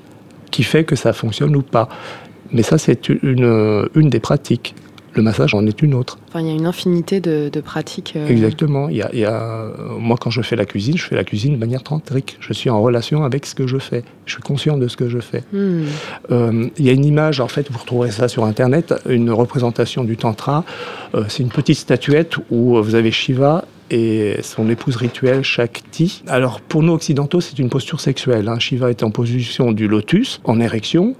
qui 0.51 0.63
fait 0.63 0.85
que 0.85 0.95
ça 0.95 1.13
fonctionne 1.13 1.55
ou 1.55 1.61
pas. 1.61 1.89
Mais 2.51 2.63
ça, 2.63 2.77
c'est 2.77 3.09
une, 3.09 3.89
une 3.93 4.09
des 4.09 4.21
pratiques. 4.21 4.73
Le 5.17 5.23
massage 5.23 5.55
en 5.55 5.65
est 5.65 5.81
une 5.81 5.95
autre. 5.95 6.19
Enfin, 6.27 6.41
il 6.41 6.47
y 6.47 6.51
a 6.51 6.53
une 6.53 6.67
infinité 6.67 7.19
de, 7.19 7.49
pratiques. 7.59 8.13
Euh. 8.15 8.27
Exactement. 8.27 8.87
Il 8.87 8.97
y, 8.97 9.25
a, 9.25 9.71
moi, 9.99 10.15
quand 10.21 10.29
je 10.29 10.43
fais 10.43 10.55
la 10.55 10.65
cuisine, 10.65 10.95
je 10.95 11.03
fais 11.03 11.15
la 11.15 11.23
cuisine 11.23 11.53
de 11.53 11.59
manière 11.59 11.81
tantrique. 11.81 12.37
Je 12.39 12.53
suis 12.53 12.69
en 12.69 12.79
relation 12.79 13.23
avec 13.23 13.47
ce 13.47 13.55
que 13.55 13.65
je 13.65 13.79
fais. 13.79 14.03
Je 14.27 14.33
suis 14.33 14.43
conscient 14.43 14.77
de 14.77 14.87
ce 14.87 14.95
que 14.95 15.09
je 15.09 15.17
fais. 15.17 15.43
Hmm. 15.51 15.85
Euh, 16.29 16.69
il 16.77 16.85
y 16.85 16.89
a 16.89 16.91
une 16.91 17.03
image, 17.03 17.39
en 17.39 17.47
fait, 17.47 17.71
vous 17.71 17.79
retrouverez 17.79 18.11
ça 18.11 18.27
sur 18.27 18.45
Internet, 18.45 18.93
une 19.09 19.31
représentation 19.31 20.03
du 20.03 20.17
tantra. 20.17 20.63
Euh, 21.15 21.23
c'est 21.29 21.41
une 21.41 21.49
petite 21.49 21.79
statuette 21.79 22.35
où 22.51 22.79
vous 22.79 22.93
avez 22.93 23.09
Shiva 23.09 23.65
et 23.89 24.35
son 24.43 24.69
épouse 24.69 24.97
rituelle 24.97 25.43
Shakti. 25.43 26.23
Alors 26.27 26.61
pour 26.61 26.83
nous 26.83 26.93
occidentaux, 26.93 27.41
c'est 27.41 27.57
une 27.57 27.69
posture 27.69 28.01
sexuelle. 28.01 28.47
Hein. 28.49 28.59
Shiva 28.59 28.91
est 28.91 29.01
en 29.01 29.09
position 29.09 29.71
du 29.71 29.87
lotus, 29.87 30.41
en 30.43 30.59
érection, 30.59 31.15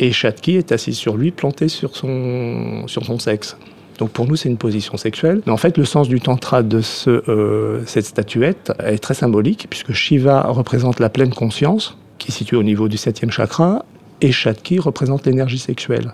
et 0.00 0.12
Chatki 0.12 0.56
est 0.56 0.72
assis 0.72 0.94
sur 0.94 1.16
lui, 1.16 1.30
planté 1.30 1.68
sur 1.68 1.96
son, 1.96 2.86
sur 2.86 3.04
son 3.04 3.18
sexe. 3.18 3.56
Donc 3.98 4.10
pour 4.10 4.26
nous, 4.26 4.36
c'est 4.36 4.48
une 4.48 4.58
position 4.58 4.96
sexuelle. 4.96 5.40
Mais 5.46 5.52
en 5.52 5.56
fait, 5.56 5.78
le 5.78 5.84
sens 5.84 6.08
du 6.08 6.20
tantra 6.20 6.62
de 6.62 6.80
ce, 6.80 7.22
euh, 7.30 7.82
cette 7.86 8.04
statuette 8.04 8.72
est 8.84 8.98
très 8.98 9.14
symbolique, 9.14 9.66
puisque 9.70 9.92
Shiva 9.92 10.42
représente 10.42 11.00
la 11.00 11.08
pleine 11.08 11.32
conscience, 11.32 11.96
qui 12.18 12.28
est 12.28 12.34
située 12.34 12.56
au 12.56 12.62
niveau 12.62 12.88
du 12.88 12.96
septième 12.98 13.30
chakra, 13.30 13.84
et 14.20 14.32
Chatki 14.32 14.78
représente 14.78 15.26
l'énergie 15.26 15.58
sexuelle. 15.58 16.12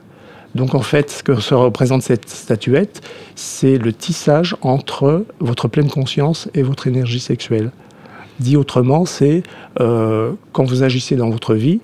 Donc 0.54 0.74
en 0.74 0.82
fait, 0.82 1.10
ce 1.10 1.22
que 1.22 1.40
se 1.40 1.54
représente 1.54 2.02
cette 2.02 2.28
statuette, 2.28 3.00
c'est 3.34 3.78
le 3.78 3.92
tissage 3.92 4.54
entre 4.60 5.24
votre 5.40 5.66
pleine 5.66 5.88
conscience 5.88 6.48
et 6.54 6.62
votre 6.62 6.86
énergie 6.86 7.20
sexuelle. 7.20 7.70
Dit 8.38 8.56
autrement, 8.56 9.06
c'est 9.06 9.42
euh, 9.80 10.32
quand 10.52 10.64
vous 10.64 10.82
agissez 10.82 11.16
dans 11.16 11.30
votre 11.30 11.54
vie, 11.54 11.80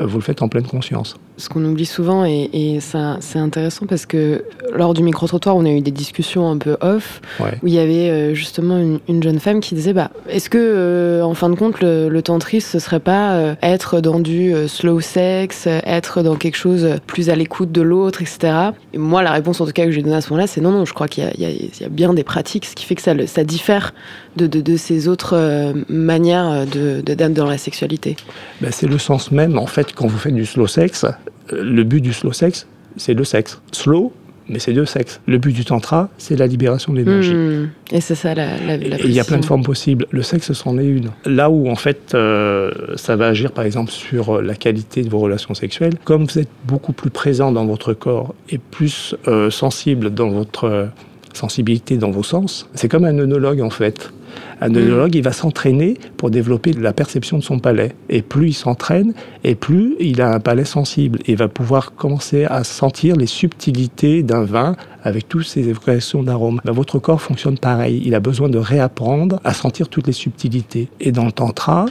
euh, 0.00 0.06
vous 0.06 0.18
le 0.18 0.22
faites 0.22 0.42
en 0.42 0.48
pleine 0.48 0.66
conscience 0.66 1.16
ce 1.36 1.48
qu'on 1.48 1.64
oublie 1.64 1.86
souvent, 1.86 2.24
et, 2.24 2.78
ça, 2.80 3.18
c'est 3.20 3.38
intéressant 3.38 3.86
parce 3.86 4.06
que 4.06 4.44
lors 4.72 4.94
du 4.94 5.02
micro-trottoir, 5.02 5.56
on 5.56 5.64
a 5.64 5.70
eu 5.70 5.80
des 5.80 5.90
discussions 5.90 6.50
un 6.50 6.58
peu 6.58 6.76
off, 6.80 7.20
où 7.62 7.66
il 7.66 7.74
y 7.74 7.78
avait 7.78 8.10
euh, 8.10 8.34
justement 8.34 8.78
une, 9.08 9.22
jeune 9.22 9.38
femme 9.38 9.60
qui 9.60 9.74
disait 9.74 9.92
bah, 9.92 10.10
Est-ce 10.28 10.48
que, 10.48 10.58
euh, 10.58 11.22
en 11.22 11.34
fin 11.34 11.50
de 11.50 11.54
compte, 11.54 11.80
le, 11.80 12.08
le 12.08 12.22
tantrisme, 12.22 12.68
ce 12.70 12.78
serait 12.78 13.00
pas 13.00 13.34
euh, 13.34 13.54
être 13.62 14.00
dans 14.00 14.20
du 14.20 14.54
slow 14.68 15.00
sex, 15.00 15.66
être 15.66 16.22
dans 16.22 16.36
quelque 16.36 16.56
chose 16.56 16.88
plus 17.06 17.30
à 17.30 17.34
l'écoute 17.34 17.72
de 17.72 17.82
l'autre, 17.82 18.22
etc. 18.22 18.52
Et 18.92 18.98
moi, 18.98 19.22
la 19.22 19.32
réponse 19.32 19.60
en 19.60 19.66
tout 19.66 19.72
cas 19.72 19.84
que 19.84 19.90
j'ai 19.90 20.02
donnée 20.02 20.16
à 20.16 20.20
ce 20.20 20.30
moment-là, 20.30 20.46
c'est 20.46 20.60
non, 20.60 20.70
non, 20.70 20.84
je 20.84 20.94
crois 20.94 21.08
qu'il 21.08 21.24
y, 21.38 21.42
y, 21.42 21.84
a 21.84 21.88
bien 21.88 22.14
des 22.14 22.24
pratiques, 22.24 22.66
ce 22.66 22.74
qui 22.74 22.84
fait 22.84 22.94
que 22.94 23.02
ça, 23.02 23.14
ça 23.26 23.44
diffère 23.44 23.94
de, 24.36 24.46
de, 24.46 24.60
de 24.60 24.76
ces 24.76 25.08
autres 25.08 25.74
manières 25.88 26.66
de, 26.66 27.02
dans 27.28 27.46
la 27.46 27.58
sexualité. 27.58 28.16
Ben, 28.60 28.70
c'est 28.70 28.86
le 28.86 28.98
sens 28.98 29.30
même, 29.30 29.58
en 29.58 29.66
fait, 29.66 29.94
quand 29.94 30.06
vous 30.06 30.18
faites 30.18 30.34
du 30.34 30.46
slow 30.46 30.66
sex, 30.66 31.06
le 31.52 31.84
but 31.84 32.00
du 32.00 32.12
slow 32.12 32.32
sex, 32.32 32.66
c'est 32.96 33.14
le 33.14 33.24
sexe. 33.24 33.60
Slow, 33.72 34.12
mais 34.48 34.58
c'est 34.58 34.72
deux 34.72 34.84
sexes. 34.84 35.20
Le 35.26 35.38
but 35.38 35.52
du 35.52 35.64
tantra, 35.64 36.08
c'est 36.18 36.36
la 36.36 36.46
libération 36.46 36.92
de 36.92 36.98
l'énergie. 36.98 37.34
Hmm. 37.34 37.70
Et 37.90 38.00
c'est 38.00 38.14
ça 38.14 38.34
la, 38.34 38.56
la, 38.58 38.76
Il 38.76 39.12
y 39.12 39.20
a 39.20 39.24
plein 39.24 39.38
de 39.38 39.44
formes 39.44 39.64
possibles. 39.64 40.06
Le 40.10 40.22
sexe, 40.22 40.52
c'en 40.52 40.78
est 40.78 40.86
une. 40.86 41.10
Là 41.24 41.50
où, 41.50 41.68
en 41.68 41.76
fait, 41.76 42.14
euh, 42.14 42.70
ça 42.96 43.16
va 43.16 43.28
agir, 43.28 43.52
par 43.52 43.64
exemple, 43.64 43.90
sur 43.90 44.40
la 44.40 44.54
qualité 44.54 45.02
de 45.02 45.08
vos 45.08 45.18
relations 45.18 45.54
sexuelles, 45.54 45.94
comme 46.04 46.24
vous 46.24 46.38
êtes 46.38 46.48
beaucoup 46.64 46.92
plus 46.92 47.10
présent 47.10 47.52
dans 47.52 47.66
votre 47.66 47.92
corps 47.92 48.34
et 48.48 48.58
plus 48.58 49.14
euh, 49.26 49.50
sensible 49.50 50.10
dans 50.10 50.28
votre 50.28 50.88
sensibilité, 51.32 51.96
dans 51.98 52.10
vos 52.10 52.22
sens, 52.22 52.68
c'est 52.74 52.88
comme 52.88 53.04
un 53.04 53.18
œnologue, 53.18 53.60
en 53.60 53.70
fait. 53.70 54.12
Un 54.60 54.74
œnologue, 54.74 55.14
il 55.14 55.22
va 55.22 55.32
s'entraîner 55.32 55.94
pour 56.16 56.30
développer 56.30 56.72
la 56.72 56.92
perception 56.92 57.38
de 57.38 57.42
son 57.42 57.58
palais. 57.58 57.94
Et 58.08 58.22
plus 58.22 58.48
il 58.48 58.54
s'entraîne, 58.54 59.14
et 59.44 59.54
plus 59.54 59.96
il 60.00 60.20
a 60.20 60.32
un 60.32 60.40
palais 60.40 60.64
sensible. 60.64 61.18
Et 61.26 61.34
va 61.34 61.48
pouvoir 61.48 61.94
commencer 61.94 62.44
à 62.44 62.64
sentir 62.64 63.16
les 63.16 63.26
subtilités 63.26 64.22
d'un 64.22 64.44
vin 64.44 64.76
avec 65.02 65.28
toutes 65.28 65.46
ces 65.46 65.68
évocations 65.68 66.22
d'arômes. 66.22 66.60
Ben, 66.64 66.72
votre 66.72 66.98
corps 66.98 67.20
fonctionne 67.20 67.58
pareil. 67.58 68.02
Il 68.04 68.14
a 68.14 68.20
besoin 68.20 68.48
de 68.48 68.58
réapprendre 68.58 69.40
à 69.44 69.54
sentir 69.54 69.88
toutes 69.88 70.06
les 70.06 70.12
subtilités. 70.12 70.88
Et 71.00 71.12
dans 71.12 71.24
le 71.24 71.32
tantra, 71.32 71.86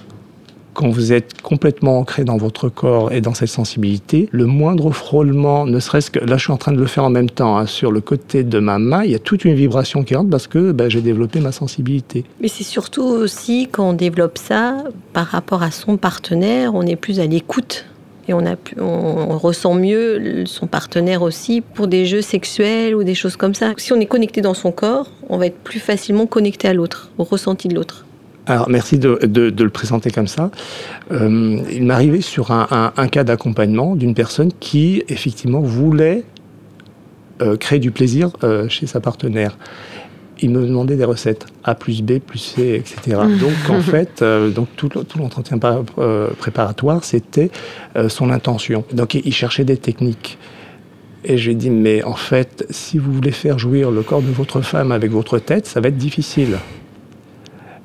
quand 0.76 0.90
vous 0.90 1.14
êtes 1.14 1.42
complètement 1.42 1.98
ancré 2.00 2.24
dans 2.24 2.38
votre 2.38 2.70
corps 2.70 3.12
et 3.12 3.22
dans 3.22 3.34
cette 3.34 3.50
sensibilité, 3.50 4.30
le 4.32 4.46
moindre 4.46 4.92
frôlement, 4.92 5.66
ne 5.66 5.80
serait-ce 5.80 6.12
que 6.12 6.20
là 6.20 6.38
je 6.38 6.44
suis 6.44 6.52
en 6.52 6.58
train 6.58 6.74
de 6.74 6.80
le 6.80 6.86
faire 6.86 7.06
en 7.06 7.10
même 7.10 7.30
temps 7.30 7.58
hein, 7.58 7.66
sur 7.66 7.92
le 7.92 8.02
côté 8.02 8.44
de 8.44 8.60
ma 8.60 8.78
main, 8.78 9.04
il 9.04 9.12
y 9.12 9.16
a 9.16 9.20
toute 9.20 9.46
une 9.46 9.56
vibration 9.56 10.04
qui 10.04 10.14
rentre 10.14 10.30
parce 10.30 10.48
que 10.48 10.72
ben, 10.72 10.90
j'ai 10.90 11.02
développé 11.02 11.40
ma 11.40 11.52
sensibilité. 11.52 12.26
Mais 12.42 12.50
c'est 12.50 12.64
surtout 12.64 13.04
aussi 13.04 13.70
quand 13.72 13.90
on 13.90 13.94
développe 13.94 14.38
ça 14.38 14.84
par 15.14 15.28
rapport 15.28 15.64
à 15.64 15.72
son 15.72 15.98
partenaire, 15.98 16.76
on 16.76 16.84
est 16.84 16.98
plus 16.98 17.20
à 17.20 17.26
l'écoute. 17.26 17.86
Et 18.28 18.34
on, 18.34 18.44
on 18.80 19.38
ressent 19.38 19.76
mieux 19.76 20.46
son 20.48 20.66
partenaire 20.66 21.22
aussi 21.22 21.62
pour 21.62 21.88
des 21.88 22.08
jeux 22.08 22.24
sexuels 22.24 22.96
ou 22.96 23.04
des 23.04 23.14
choses 23.14 23.36
comme 23.36 23.54
ça. 23.54 23.74
Si 23.78 23.94
on 23.94 24.00
est 24.00 24.08
connecté 24.08 24.42
dans 24.42 24.56
son 24.56 24.72
corps, 24.72 25.12
on 25.30 25.38
va 25.38 25.46
être 25.46 25.60
plus 25.60 25.80
facilement 25.80 26.26
connecté 26.26 26.68
à 26.68 26.74
l'autre, 26.74 27.12
au 27.20 27.24
ressenti 27.24 27.68
de 27.68 27.76
l'autre. 27.76 28.05
Alors, 28.48 28.70
merci 28.70 29.00
de, 29.00 29.18
le 29.24 29.70
présenter 29.70 30.12
comme 30.12 30.28
ça. 30.28 30.52
Euh, 31.12 31.60
il 31.72 31.84
m'arrivait 31.84 32.22
sur 32.22 32.52
un, 32.52 33.08
cas 33.08 33.24
d'accompagnement 33.24 33.96
d'une 33.96 34.14
personne 34.14 34.52
qui, 34.60 35.04
effectivement, 35.10 35.62
voulait 35.62 36.24
euh, 37.42 37.58
créer 37.58 37.80
du 37.80 37.92
plaisir 37.92 38.32
euh, 38.44 38.70
chez 38.70 38.86
sa 38.86 39.00
partenaire. 39.00 39.58
Il 40.42 40.52
me 40.52 40.66
demandait 40.66 40.96
des 40.96 41.06
recettes 41.06 41.46
A 41.64 41.76
plus 41.76 42.04
B 42.04 42.20
plus 42.20 42.40
C, 42.40 42.76
etc. 42.76 43.22
Donc, 43.40 43.70
en 43.70 43.82
fait, 43.82 44.24
donc 44.54 44.68
tout, 44.76 44.90
tout 44.90 45.18
l'entretien 45.18 45.58
préparatoire, 46.38 47.04
c'était 47.04 47.50
son 48.10 48.30
intention. 48.30 48.84
Donc, 48.92 49.16
il 49.16 49.34
cherchait 49.34 49.64
des 49.64 49.78
techniques. 49.78 50.38
Et 51.24 51.38
j'ai 51.38 51.56
dit, 51.56 51.72
mais 51.72 52.04
en 52.04 52.14
fait, 52.14 52.68
si 52.70 53.00
vous 53.00 53.12
voulez 53.12 53.32
faire 53.32 53.58
jouir 53.58 53.90
le 53.90 54.04
corps 54.04 54.22
de 54.22 54.30
votre 54.30 54.62
femme 54.62 54.92
avec 54.92 55.10
votre 55.10 55.40
tête, 55.40 55.66
ça 55.66 55.80
va 55.80 55.88
être 55.88 55.98
difficile. 55.98 56.58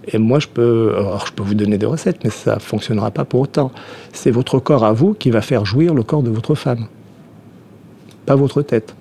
Et 0.08 0.18
moi, 0.18 0.38
je 0.38 0.48
peux, 0.48 0.94
alors 0.96 1.26
je 1.26 1.32
peux 1.32 1.42
vous 1.42 1.54
donner 1.54 1.78
des 1.78 1.86
recettes, 1.86 2.18
mais 2.24 2.30
ça 2.30 2.54
ne 2.54 2.60
fonctionnera 2.60 3.10
pas 3.10 3.24
pour 3.24 3.40
autant. 3.40 3.70
C'est 4.12 4.30
votre 4.30 4.58
corps 4.58 4.84
à 4.84 4.92
vous 4.92 5.14
qui 5.14 5.30
va 5.30 5.40
faire 5.42 5.64
jouir 5.64 5.94
le 5.94 6.02
corps 6.02 6.22
de 6.22 6.30
votre 6.30 6.54
femme, 6.54 6.86
pas 8.26 8.34
votre 8.34 8.62
tête. 8.62 8.94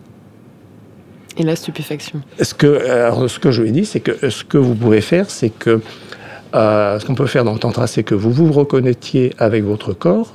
Et 1.38 1.44
la 1.44 1.56
stupéfaction. 1.56 2.22
Ce 2.42 2.54
que, 2.54 2.82
ce 3.28 3.40
que 3.40 3.52
je 3.52 3.62
lui 3.62 3.70
ai 3.70 3.72
dit, 3.72 3.86
c'est 3.86 4.02
que 4.02 4.30
ce 4.30 4.44
que 4.44 4.58
vous 4.58 4.76
pouvez 4.76 5.00
faire, 5.00 5.30
c'est 5.30 5.50
que 5.50 5.80
euh, 6.56 7.00
ce 7.00 7.06
qu'on 7.06 7.16
peut 7.16 7.28
faire 7.28 7.46
dans 7.46 7.54
le 7.54 7.60
tantra, 7.60 7.88
c'est 7.88 8.04
que 8.04 8.16
vous 8.16 8.32
vous 8.32 8.52
reconnectiez 8.52 9.34
avec 9.38 9.64
votre 9.64 9.94
corps, 9.94 10.34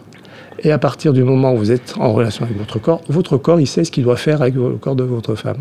et 0.61 0.73
à 0.73 0.79
partir 0.79 1.13
du 1.13 1.25
moment 1.25 1.53
où 1.53 1.59
vous 1.59 1.73
êtes 1.73 1.95
en 1.99 2.13
relation 2.13 2.45
avec 2.45 2.57
votre 2.57 2.79
corps, 2.79 3.03
votre 3.09 3.37
corps, 3.37 3.61
il 3.61 3.67
sait 3.67 3.85
ce 3.85 3.91
qu'il 3.91 4.05
doit 4.05 4.17
faire 4.17 4.41
avec 4.41 4.55
le 4.55 4.77
corps 4.77 4.97
de 4.97 5.03
votre 5.03 5.35
femme. 5.35 5.59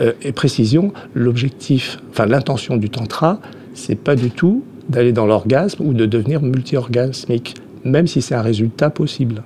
Euh, 0.00 0.12
et 0.22 0.32
précision, 0.32 0.92
l'objectif, 1.14 1.98
enfin 2.10 2.26
l'intention 2.26 2.76
du 2.76 2.90
tantra, 2.90 3.38
c'est 3.74 3.96
pas 3.96 4.16
du 4.16 4.30
tout 4.30 4.64
d'aller 4.88 5.12
dans 5.12 5.26
l'orgasme 5.26 5.84
ou 5.84 5.92
de 5.92 6.06
devenir 6.06 6.40
multi-orgasmique, 6.42 7.54
même 7.84 8.06
si 8.06 8.22
c'est 8.22 8.34
un 8.34 8.42
résultat 8.42 8.90
possible. 8.90 9.42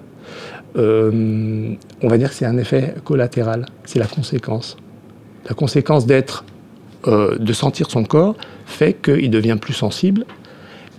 Euh, 0.77 1.75
on 2.03 2.09
va 2.09 2.19
dire 2.19 2.29
que 2.29 2.35
c'est 2.35 2.47
un 2.47 2.59
effet 2.59 2.95
collatéral, 3.05 3.67
c'est 3.85 3.99
la 3.99 4.07
conséquence. 4.07 4.77
La 5.49 5.55
conséquence 5.55 6.07
d'être, 6.07 6.45
euh, 7.07 7.39
de 7.39 7.53
sentir 7.53 7.91
son 7.91 8.05
corps 8.05 8.37
fait 8.67 8.95
qu'il 8.95 9.31
devient 9.31 9.57
plus 9.61 9.73
sensible 9.73 10.25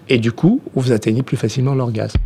et 0.10 0.18
du 0.18 0.32
coup, 0.32 0.62
vous 0.74 0.92
atteignez 0.92 1.22
plus 1.22 1.38
facilement 1.38 1.76
l'orgasme. 1.76 2.18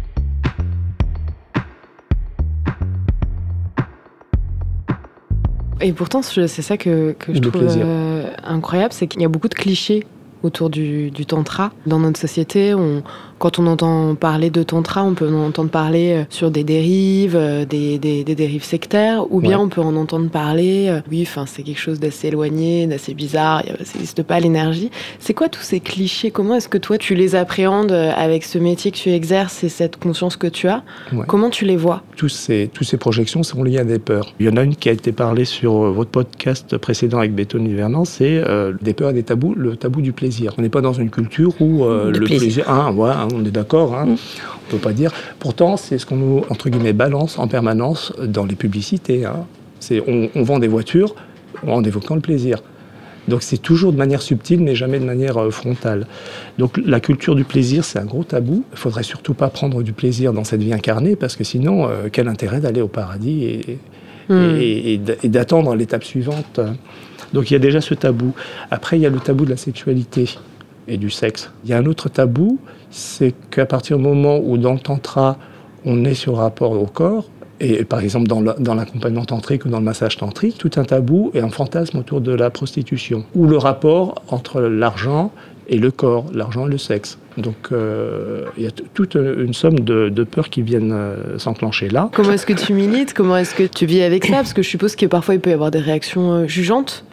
Et 5.81 5.91
pourtant, 5.91 6.21
c'est 6.21 6.47
ça 6.47 6.77
que, 6.77 7.13
je 7.27 7.39
trouve 7.39 7.67
euh, 7.67 8.31
incroyable, 8.41 8.93
c'est 8.93 9.07
qu'il 9.07 9.21
y 9.21 9.25
a 9.25 9.27
beaucoup 9.27 9.49
de 9.49 9.53
clichés 9.53 10.05
autour 10.43 10.69
du, 10.69 11.11
tantra. 11.25 11.71
Dans 11.85 11.99
notre 11.99 12.19
société, 12.19 12.73
on, 12.73 13.03
quand 13.43 13.59
on 13.59 13.67
entend 13.67 14.15
parler 14.15 14.49
de 14.49 14.63
tantra, 14.63 15.03
on 15.03 15.15
peut 15.15 15.27
en 15.27 15.47
entendre 15.47 15.69
parler 15.69 16.13
euh, 16.13 16.23
sur 16.29 16.49
des 16.49 16.63
dérives, 16.63 17.35
euh, 17.35 17.65
des, 17.65 17.99
des, 17.99 18.23
des 18.23 18.35
dérives 18.35 18.63
sectaires, 18.63 19.25
ou 19.33 19.41
bien 19.41 19.59
on 19.59 19.67
peut 19.67 19.81
en 19.81 19.97
entendre 19.97 20.29
parler, 20.29 20.87
euh, 20.87 21.01
oui, 21.11 21.23
enfin 21.27 21.43
c'est 21.45 21.61
quelque 21.61 21.81
chose 21.81 21.99
d'assez 21.99 22.29
éloigné, 22.29 22.87
d'assez 22.87 23.13
bizarre, 23.13 23.61
ça 23.83 23.95
n'existe 23.95 24.23
pas 24.23 24.39
l'énergie. 24.39 24.91
C'est 25.19 25.33
quoi 25.33 25.49
tous 25.49 25.61
ces 25.61 25.81
clichés? 25.81 26.31
Comment 26.31 26.55
est-ce 26.55 26.69
que 26.69 26.77
toi 26.77 26.97
tu 26.97 27.15
les 27.15 27.35
appréhendes 27.35 27.91
avec 27.91 28.45
ce 28.45 28.57
métier 28.57 28.91
que 28.91 28.95
tu 28.95 29.09
exerces 29.09 29.61
et 29.65 29.69
cette 29.69 29.97
conscience 29.97 30.37
que 30.37 30.47
tu 30.47 30.69
as? 30.69 30.81
Comment 31.27 31.49
tu 31.49 31.65
les 31.65 31.75
vois? 31.75 32.01
Tous 32.15 32.29
ces, 32.29 32.69
tous 32.73 32.85
ces 32.85 32.95
projections 32.95 33.43
sont 33.43 33.61
liées 33.61 33.79
à 33.79 33.83
des 33.83 33.99
peurs. 33.99 34.33
Il 34.39 34.45
y 34.45 34.49
en 34.49 34.55
a 34.55 34.63
une 34.63 34.77
qui 34.77 34.87
a 34.87 34.93
été 34.93 35.11
parlée 35.11 35.43
sur 35.43 35.91
votre 35.91 36.11
podcast 36.11 36.77
précédent 36.77 37.17
avec 37.17 37.35
Béton 37.35 37.67
Vernon, 37.67 38.05
c'est 38.05 38.41
des 38.81 38.93
peurs 38.93 39.09
et 39.09 39.13
des 39.13 39.23
tabous, 39.23 39.53
le 39.53 39.75
tabou 39.75 39.99
du 39.99 40.13
plaisir. 40.13 40.53
On 40.57 40.61
n'est 40.61 40.69
pas 40.69 40.79
dans 40.79 40.93
une 40.93 41.09
culture 41.09 41.59
où 41.59 41.83
le 41.83 42.19
plaisir, 42.21 42.63
ah, 42.69 42.89
voilà, 42.93 43.23
hein, 43.23 43.32
on 43.33 43.43
est 43.45 43.51
d'accord, 43.51 43.95
hein, 43.95 44.05
mm. 44.05 44.17
on 44.67 44.71
peut 44.71 44.77
pas 44.77 44.93
dire. 44.93 45.11
Pourtant, 45.39 45.77
c'est 45.77 45.97
ce 45.97 46.05
qu'on 46.05 46.15
nous, 46.15 46.41
entre 46.49 46.69
guillemets, 46.69 46.93
balance 46.93 47.39
en 47.39 47.47
permanence 47.47 48.13
dans 48.21 48.45
les 48.45 48.55
publicités. 48.55 49.25
Hein. 49.25 49.45
C'est, 49.79 50.01
on, 50.07 50.43
vend 50.43 50.59
des 50.59 50.67
voitures 50.67 51.15
en 51.67 51.83
évoquant 51.83 52.15
le 52.15 52.21
plaisir. 52.21 52.61
Donc 53.27 53.41
c'est 53.41 53.57
toujours 53.57 53.93
de 53.93 53.97
manière 53.97 54.21
subtile, 54.21 54.61
mais 54.61 54.75
jamais 54.75 54.99
de 54.99 55.05
manière 55.05 55.37
euh, 55.37 55.49
frontale. 55.49 56.07
Donc 56.57 56.77
la 56.85 56.99
culture 56.99 57.35
du 57.35 57.45
plaisir, 57.45 57.85
c'est 57.85 57.99
un 57.99 58.05
gros 58.05 58.23
tabou. 58.23 58.65
Il 58.73 58.77
faudrait 58.77 59.03
surtout 59.03 59.33
pas 59.33 59.49
prendre 59.49 59.81
du 59.81 59.93
plaisir 59.93 60.33
dans 60.33 60.43
cette 60.43 60.61
vie 60.61 60.73
incarnée, 60.73 61.15
parce 61.15 61.35
que 61.35 61.43
sinon, 61.43 61.87
euh, 61.87 62.09
quel 62.11 62.27
intérêt 62.27 62.59
d'aller 62.59 62.81
au 62.81 62.89
paradis 62.89 63.45
et, 63.45 63.79
mm. 64.29 64.57
et 65.23 65.29
d'attendre 65.29 65.75
l'étape 65.75 66.03
suivante 66.03 66.59
Donc 67.33 67.49
il 67.49 67.53
y 67.53 67.55
a 67.55 67.59
déjà 67.59 67.79
ce 67.79 67.93
tabou. 67.93 68.33
Après, 68.71 68.97
il 68.97 69.01
y 69.01 69.05
a 69.05 69.09
le 69.09 69.19
tabou 69.19 69.45
de 69.45 69.51
la 69.51 69.57
sexualité 69.57 70.37
et 70.87 70.97
du 70.97 71.09
sexe. 71.09 71.51
Il 71.63 71.69
y 71.69 71.73
a 71.73 71.77
un 71.77 71.85
autre 71.85 72.09
tabou, 72.09 72.59
c'est 72.93 73.33
qu'à 73.49 73.65
partir 73.65 73.97
du 73.97 74.03
moment 74.03 74.37
où 74.37 74.57
dans 74.57 74.73
le 74.73 74.79
tantra, 74.79 75.37
on 75.83 76.05
est 76.05 76.13
sur 76.13 76.37
rapport 76.37 76.71
au 76.71 76.85
corps, 76.85 77.25
et 77.59 77.85
par 77.85 78.01
exemple 78.01 78.27
dans 78.27 78.75
l'accompagnement 78.75 79.25
tantrique 79.25 79.65
ou 79.65 79.69
dans 79.69 79.79
le 79.79 79.85
massage 79.85 80.17
tantrique, 80.17 80.57
tout 80.57 80.71
un 80.75 80.83
tabou 80.83 81.31
et 81.33 81.39
un 81.39 81.49
fantasme 81.49 81.97
autour 81.97 82.21
de 82.21 82.33
la 82.33 82.49
prostitution, 82.49 83.25
ou 83.35 83.47
le 83.47 83.57
rapport 83.57 84.21
entre 84.27 84.61
l'argent 84.61 85.31
et 85.67 85.77
le 85.77 85.91
corps, 85.91 86.25
l'argent 86.33 86.67
et 86.67 86.69
le 86.69 86.77
sexe. 86.77 87.17
Donc 87.37 87.69
euh, 87.71 88.45
il 88.57 88.63
y 88.63 88.67
a 88.67 88.71
toute 88.93 89.15
une 89.15 89.53
somme 89.53 89.79
de, 89.79 90.23
peurs 90.23 90.49
qui 90.49 90.61
viennent 90.61 90.91
euh, 90.93 91.39
s'enclencher 91.39 91.89
là. 91.89 92.09
Comment 92.13 92.33
est-ce 92.33 92.45
que 92.45 92.53
tu 92.53 92.73
milites? 92.73 93.13
Comment 93.13 93.37
est-ce 93.37 93.55
que 93.55 93.63
tu 93.63 93.87
vis 93.87 94.03
avec 94.03 94.25
ça? 94.25 94.35
Parce 94.35 94.53
que 94.53 94.61
je 94.61 94.69
suppose 94.69 94.95
que 94.95 95.07
parfois 95.07 95.33
il 95.33 95.39
peut 95.39 95.49
y 95.49 95.53
avoir 95.53 95.71
des 95.71 95.79
réactions 95.79 96.31
euh, 96.31 96.47
jugeantes 96.47 97.05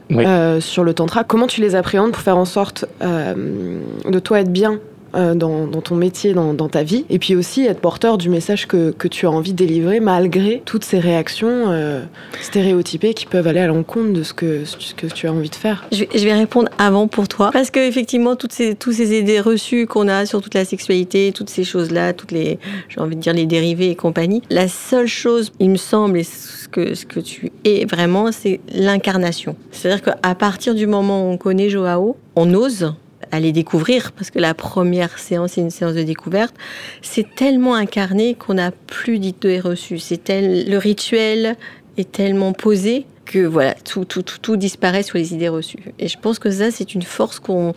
sur 0.61 0.85
le 0.85 0.93
tantra. 0.93 1.25
Comment 1.25 1.47
tu 1.47 1.63
les 1.63 1.75
appréhendes 1.75 2.11
pour 2.11 2.23
faire 2.23 2.37
en 2.37 2.45
sorte 2.45 2.85
de 3.01 4.19
toi 4.19 4.41
être 4.41 4.53
bien? 4.53 4.81
Euh, 5.15 5.35
dans, 5.35 5.67
ton 5.81 5.97
métier, 5.97 6.33
dans, 6.35 6.69
ta 6.69 6.83
vie, 6.83 7.05
et 7.11 7.19
puis 7.19 7.35
aussi 7.35 7.65
être 7.65 7.81
porteur 7.81 8.19
du 8.19 8.29
message 8.29 8.67
que, 8.67 8.95
tu 9.11 9.27
as 9.27 9.31
envie 9.31 9.53
de 9.53 9.57
délivrer 9.57 9.99
malgré 9.99 10.63
toutes 10.65 10.85
ces 10.85 10.99
réactions 10.99 11.71
euh, 11.71 12.03
stéréotypées 12.41 13.15
qui 13.15 13.27
peuvent 13.27 13.47
aller 13.47 13.61
à 13.61 13.67
l'encontre 13.67 14.13
de 14.13 14.23
ce 14.23 14.33
que, 14.33 14.63
que 14.97 15.07
tu 15.07 15.27
as 15.27 15.33
envie 15.33 15.51
de 15.51 15.55
faire. 15.55 15.85
Je, 15.91 16.05
vais 16.05 16.35
répondre 16.35 16.69
avant 16.79 17.09
pour 17.09 17.27
toi, 17.29 17.51
parce 17.53 17.71
qu'effectivement, 17.71 18.37
toutes 18.37 18.53
ces, 18.53 18.75
tous 18.75 18.93
ces 18.93 19.19
idées 19.19 19.41
reçues 19.41 19.87
qu'on 19.87 20.07
a 20.09 20.27
sur 20.27 20.41
toute 20.41 20.55
la 20.55 20.65
sexualité, 20.65 21.33
toutes 21.35 21.51
ces 21.51 21.65
choses-là, 21.65 22.13
toutes 22.13 22.33
les, 22.33 22.59
j'ai 22.89 23.01
envie 23.01 23.17
de 23.17 23.21
dire 23.21 23.33
les 23.33 23.47
dérivés 23.47 23.91
et 23.91 23.97
compagnie, 23.97 24.43
la 24.51 24.69
seule 24.69 25.09
chose, 25.09 25.53
il 25.59 25.71
me 25.71 25.77
semble, 25.77 26.19
et 26.19 26.25
que, 26.71 26.95
ce 26.95 27.05
que 27.05 27.21
tu 27.21 27.53
es 27.65 27.85
vraiment, 27.85 28.33
c'est 28.33 28.61
l'incarnation. 28.73 29.57
C'est-à-dire 29.73 30.03
qu'à 30.03 30.35
partir 30.35 30.75
du 30.75 30.87
moment 30.87 31.27
où 31.27 31.33
on 31.33 31.37
connaît 31.37 31.69
Joao, 31.69 32.17
on 32.37 32.55
ose 32.55 32.93
à 33.33 33.41
les 33.41 33.53
découvrir, 33.53 34.13
parce 34.13 34.31
que 34.31 34.39
la 34.39 34.55
première 34.55 35.19
séance 35.19 35.59
est 35.59 35.61
une 35.61 35.71
séance 35.71 35.95
de 35.95 36.03
découverte, 36.03 36.55
c'est 37.03 37.35
tellement 37.35 37.75
incarné 37.75 38.35
qu'on 38.35 38.55
n'a 38.55 38.71
plus 38.71 39.19
d'idées 39.19 39.61
reçues. 39.61 39.99
C'est 39.99 40.25
tel, 40.25 40.69
le 40.69 40.79
rituel 40.79 41.57
est 41.97 42.11
tellement 42.11 42.53
posé 42.53 43.07
que 43.31 43.47
voilà, 43.47 43.75
tout, 43.75 44.05
tout, 44.05 44.23
tout, 44.23 44.39
tout, 44.43 44.57
disparaît 44.57 45.05
sur 45.05 45.17
les 45.17 45.33
idées 45.33 45.49
reçues. 45.49 45.95
Et 46.01 46.09
je 46.09 46.19
pense 46.19 46.41
que 46.41 46.51
ça, 46.51 46.73
c'est 46.73 46.95
une 46.95 47.03
force 47.03 47.39
qu'on, 47.39 47.75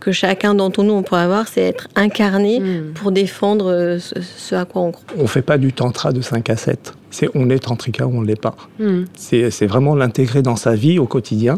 que 0.00 0.12
chacun 0.12 0.54
d'entre 0.54 0.84
nous, 0.84 0.94
on 0.94 1.02
pourrait 1.02 1.22
avoir, 1.22 1.48
c'est 1.48 1.62
être 1.62 1.88
incarné 1.96 2.60
hmm. 2.60 2.92
pour 2.94 3.10
défendre 3.10 3.72
euh, 3.72 3.98
ce, 3.98 4.54
à 4.54 4.64
quoi 4.64 4.82
on 4.82 4.92
croit. 4.92 5.04
On 5.18 5.22
ne 5.22 5.26
fait 5.26 5.42
pas 5.42 5.58
du 5.58 5.72
tantra 5.72 6.12
de 6.12 6.20
5 6.20 6.48
à 6.50 6.56
7. 6.56 6.94
C'est 7.10 7.28
on 7.34 7.50
est 7.50 7.58
tantrika 7.58 8.06
ou 8.06 8.16
on 8.16 8.20
ne 8.20 8.26
l'est 8.26 8.40
pas. 8.40 8.54
Hmm. 8.78 9.02
C'est 9.16 9.66
vraiment 9.66 9.96
l'intégrer 9.96 10.40
dans 10.40 10.56
sa 10.56 10.76
vie 10.76 11.00
au 11.00 11.06
quotidien. 11.06 11.56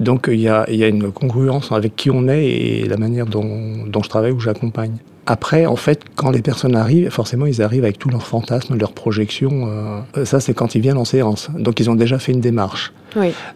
Donc 0.00 0.28
il 0.28 0.40
y 0.40 0.48
a, 0.48 0.68
y 0.68 0.82
a, 0.82 0.88
une 0.88 1.12
congruence 1.12 1.70
avec 1.70 1.94
qui 1.94 2.10
on 2.10 2.28
est 2.28 2.44
et 2.44 2.88
la 2.88 2.96
manière 2.96 3.26
dont, 3.26 3.86
dont 3.86 4.02
je 4.02 4.08
travaille 4.08 4.32
ou 4.32 4.40
j'accompagne. 4.40 4.96
Après, 5.30 5.64
en 5.64 5.76
fait, 5.76 6.02
quand 6.16 6.32
les 6.32 6.42
personnes 6.42 6.74
arrivent, 6.74 7.08
forcément, 7.08 7.46
ils 7.46 7.62
arrivent 7.62 7.84
avec 7.84 8.00
tous 8.00 8.08
leurs 8.08 8.26
fantasmes, 8.26 8.76
leurs 8.76 8.90
projections. 8.90 10.02
Euh, 10.16 10.24
ça, 10.24 10.40
c'est 10.40 10.54
quand 10.54 10.74
ils 10.74 10.80
viennent 10.80 10.96
en 10.96 11.04
séance. 11.04 11.50
Donc, 11.56 11.78
ils 11.78 11.88
ont 11.88 11.94
déjà 11.94 12.18
fait 12.18 12.32
une 12.32 12.40
démarche. 12.40 12.92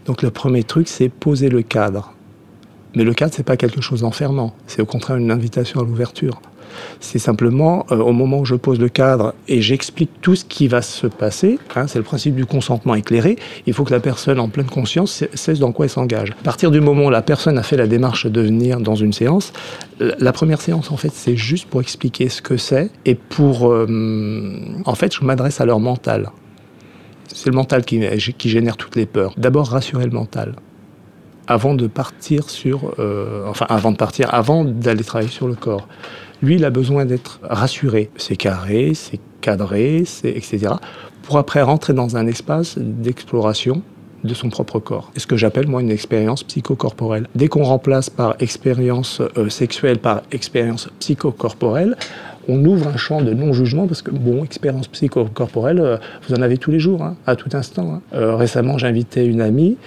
Donc, 0.07 0.23
le 0.23 0.31
premier 0.31 0.63
truc, 0.63 0.87
c'est 0.87 1.09
poser 1.09 1.49
le 1.49 1.63
cadre. 1.63 2.15
Mais 2.95 3.03
le 3.03 3.13
cadre, 3.13 3.35
c'est 3.35 3.43
pas 3.43 3.57
quelque 3.57 3.81
chose 3.81 4.03
d'enfermant. 4.03 4.55
C'est 4.69 4.83
au 4.83 4.87
contraire 4.87 5.17
une 5.17 5.33
invitation 5.33 5.81
à 5.81 5.83
l'ouverture. 5.83 6.41
C'est 7.01 7.19
simplement 7.19 7.87
euh, 7.91 7.99
au 7.99 8.13
moment 8.13 8.41
où 8.41 8.45
je 8.45 8.55
pose 8.55 8.79
le 8.79 8.89
cadre 8.89 9.35
et 9.49 9.61
j'explique 9.61 10.11
tout 10.21 10.35
ce 10.37 10.45
qui 10.45 10.69
va 10.69 10.83
se 10.83 11.07
passer, 11.07 11.59
hein, 11.77 11.87
c'est 11.87 11.99
le 11.99 12.05
principe 12.05 12.35
du 12.35 12.47
consentement 12.47 12.95
éclairé, 12.95 13.37
il 13.67 13.73
faut 13.75 13.85
que 13.85 13.93
la 13.93 14.01
personne 14.01 14.41
en 14.41 14.49
pleine 14.49 14.67
conscience 14.67 15.25
sache 15.35 15.59
dans 15.59 15.73
quoi 15.73 15.87
elle 15.87 15.91
s'engage. 15.91 16.31
À 16.31 16.45
partir 16.45 16.71
du 16.71 16.81
moment 16.81 17.07
où 17.07 17.11
la 17.11 17.23
personne 17.23 17.59
a 17.59 17.63
fait 17.63 17.77
la 17.77 17.87
démarche 17.87 18.27
de 18.27 18.41
venir 18.41 18.81
dans 18.81 18.95
une 18.95 19.13
séance, 19.13 19.53
la 20.01 20.33
première 20.33 20.61
séance 20.61 20.91
en 20.91 20.97
fait 20.97 21.13
c'est 21.13 21.37
juste 21.37 21.69
pour 21.69 21.81
expliquer 21.81 22.29
ce 22.29 22.43
que 22.43 22.57
c'est 22.57 22.91
et 23.05 23.15
pour... 23.15 23.73
Euh, 23.73 24.59
en 24.85 24.95
fait 24.95 25.15
je 25.15 25.25
m'adresse 25.25 25.61
à 25.61 25.67
leur 25.67 25.81
mental. 25.81 26.31
C'est 27.27 27.51
le 27.51 27.57
mental 27.57 27.85
qui, 27.85 28.01
qui 28.39 28.49
génère 28.49 28.77
toutes 28.77 28.97
les 28.97 29.07
peurs. 29.07 29.35
D'abord 29.37 29.69
rassurer 29.69 30.05
le 30.05 30.13
mental 30.13 30.55
avant 31.47 31.75
de 31.75 31.87
partir 31.87 32.49
sur, 32.49 32.95
euh, 32.99 33.45
enfin 33.47 33.67
avant 33.69 33.93
de 33.93 33.97
partir, 33.97 34.33
avant 34.33 34.65
d'aller 34.65 35.05
travailler 35.05 35.31
sur 35.31 35.49
le 35.49 35.55
corps. 35.55 35.87
Lui, 36.45 36.57
il 36.57 36.65
a 36.67 36.71
besoin 36.71 37.07
d'être 37.07 37.41
rassuré. 37.43 38.11
C'est 38.17 38.37
carré, 38.37 38.93
c'est 38.93 39.19
cadré, 39.41 40.05
etc. 40.25 40.75
Pour 41.23 41.39
après 41.39 41.63
rentrer 41.63 41.95
dans 41.95 42.19
un 42.19 42.27
espace 42.27 42.77
d'exploration 42.77 43.81
de 44.25 44.35
son 44.35 44.51
propre 44.51 44.79
corps. 44.79 45.11
C'est 45.15 45.21
ce 45.21 45.27
que 45.27 45.39
j'appelle 45.39 45.67
moi 45.67 45.81
une 45.81 45.91
expérience 45.91 46.43
psychocorporelle. 46.43 47.29
Dès 47.35 47.49
qu'on 47.49 47.65
remplace 47.65 48.11
par 48.11 48.37
expérience 48.41 49.23
euh, 49.39 49.49
sexuelle 49.49 49.99
par 49.99 50.21
expérience 50.33 50.91
psychocorporelle, 50.99 51.97
on 52.47 52.63
ouvre 52.67 52.89
un 52.89 52.97
champ 52.99 53.23
de 53.23 53.33
non-jugement 53.33 53.87
parce 53.87 54.03
que, 54.03 54.11
bon, 54.11 54.45
expérience 54.45 54.89
psychocorporelle, 54.89 55.81
euh, 55.81 55.97
vous 56.29 56.35
en 56.35 56.43
avez 56.43 56.59
tous 56.59 56.71
les 56.71 56.79
jours, 56.79 57.03
hein, 57.03 57.17
à 57.27 57.37
tout 57.37 57.51
instant. 57.55 57.95
Hein. 57.95 58.03
Euh, 58.13 58.37
récemment, 58.37 58.77
j'invitais 58.77 59.25
une 59.25 59.41
amie 59.41 59.79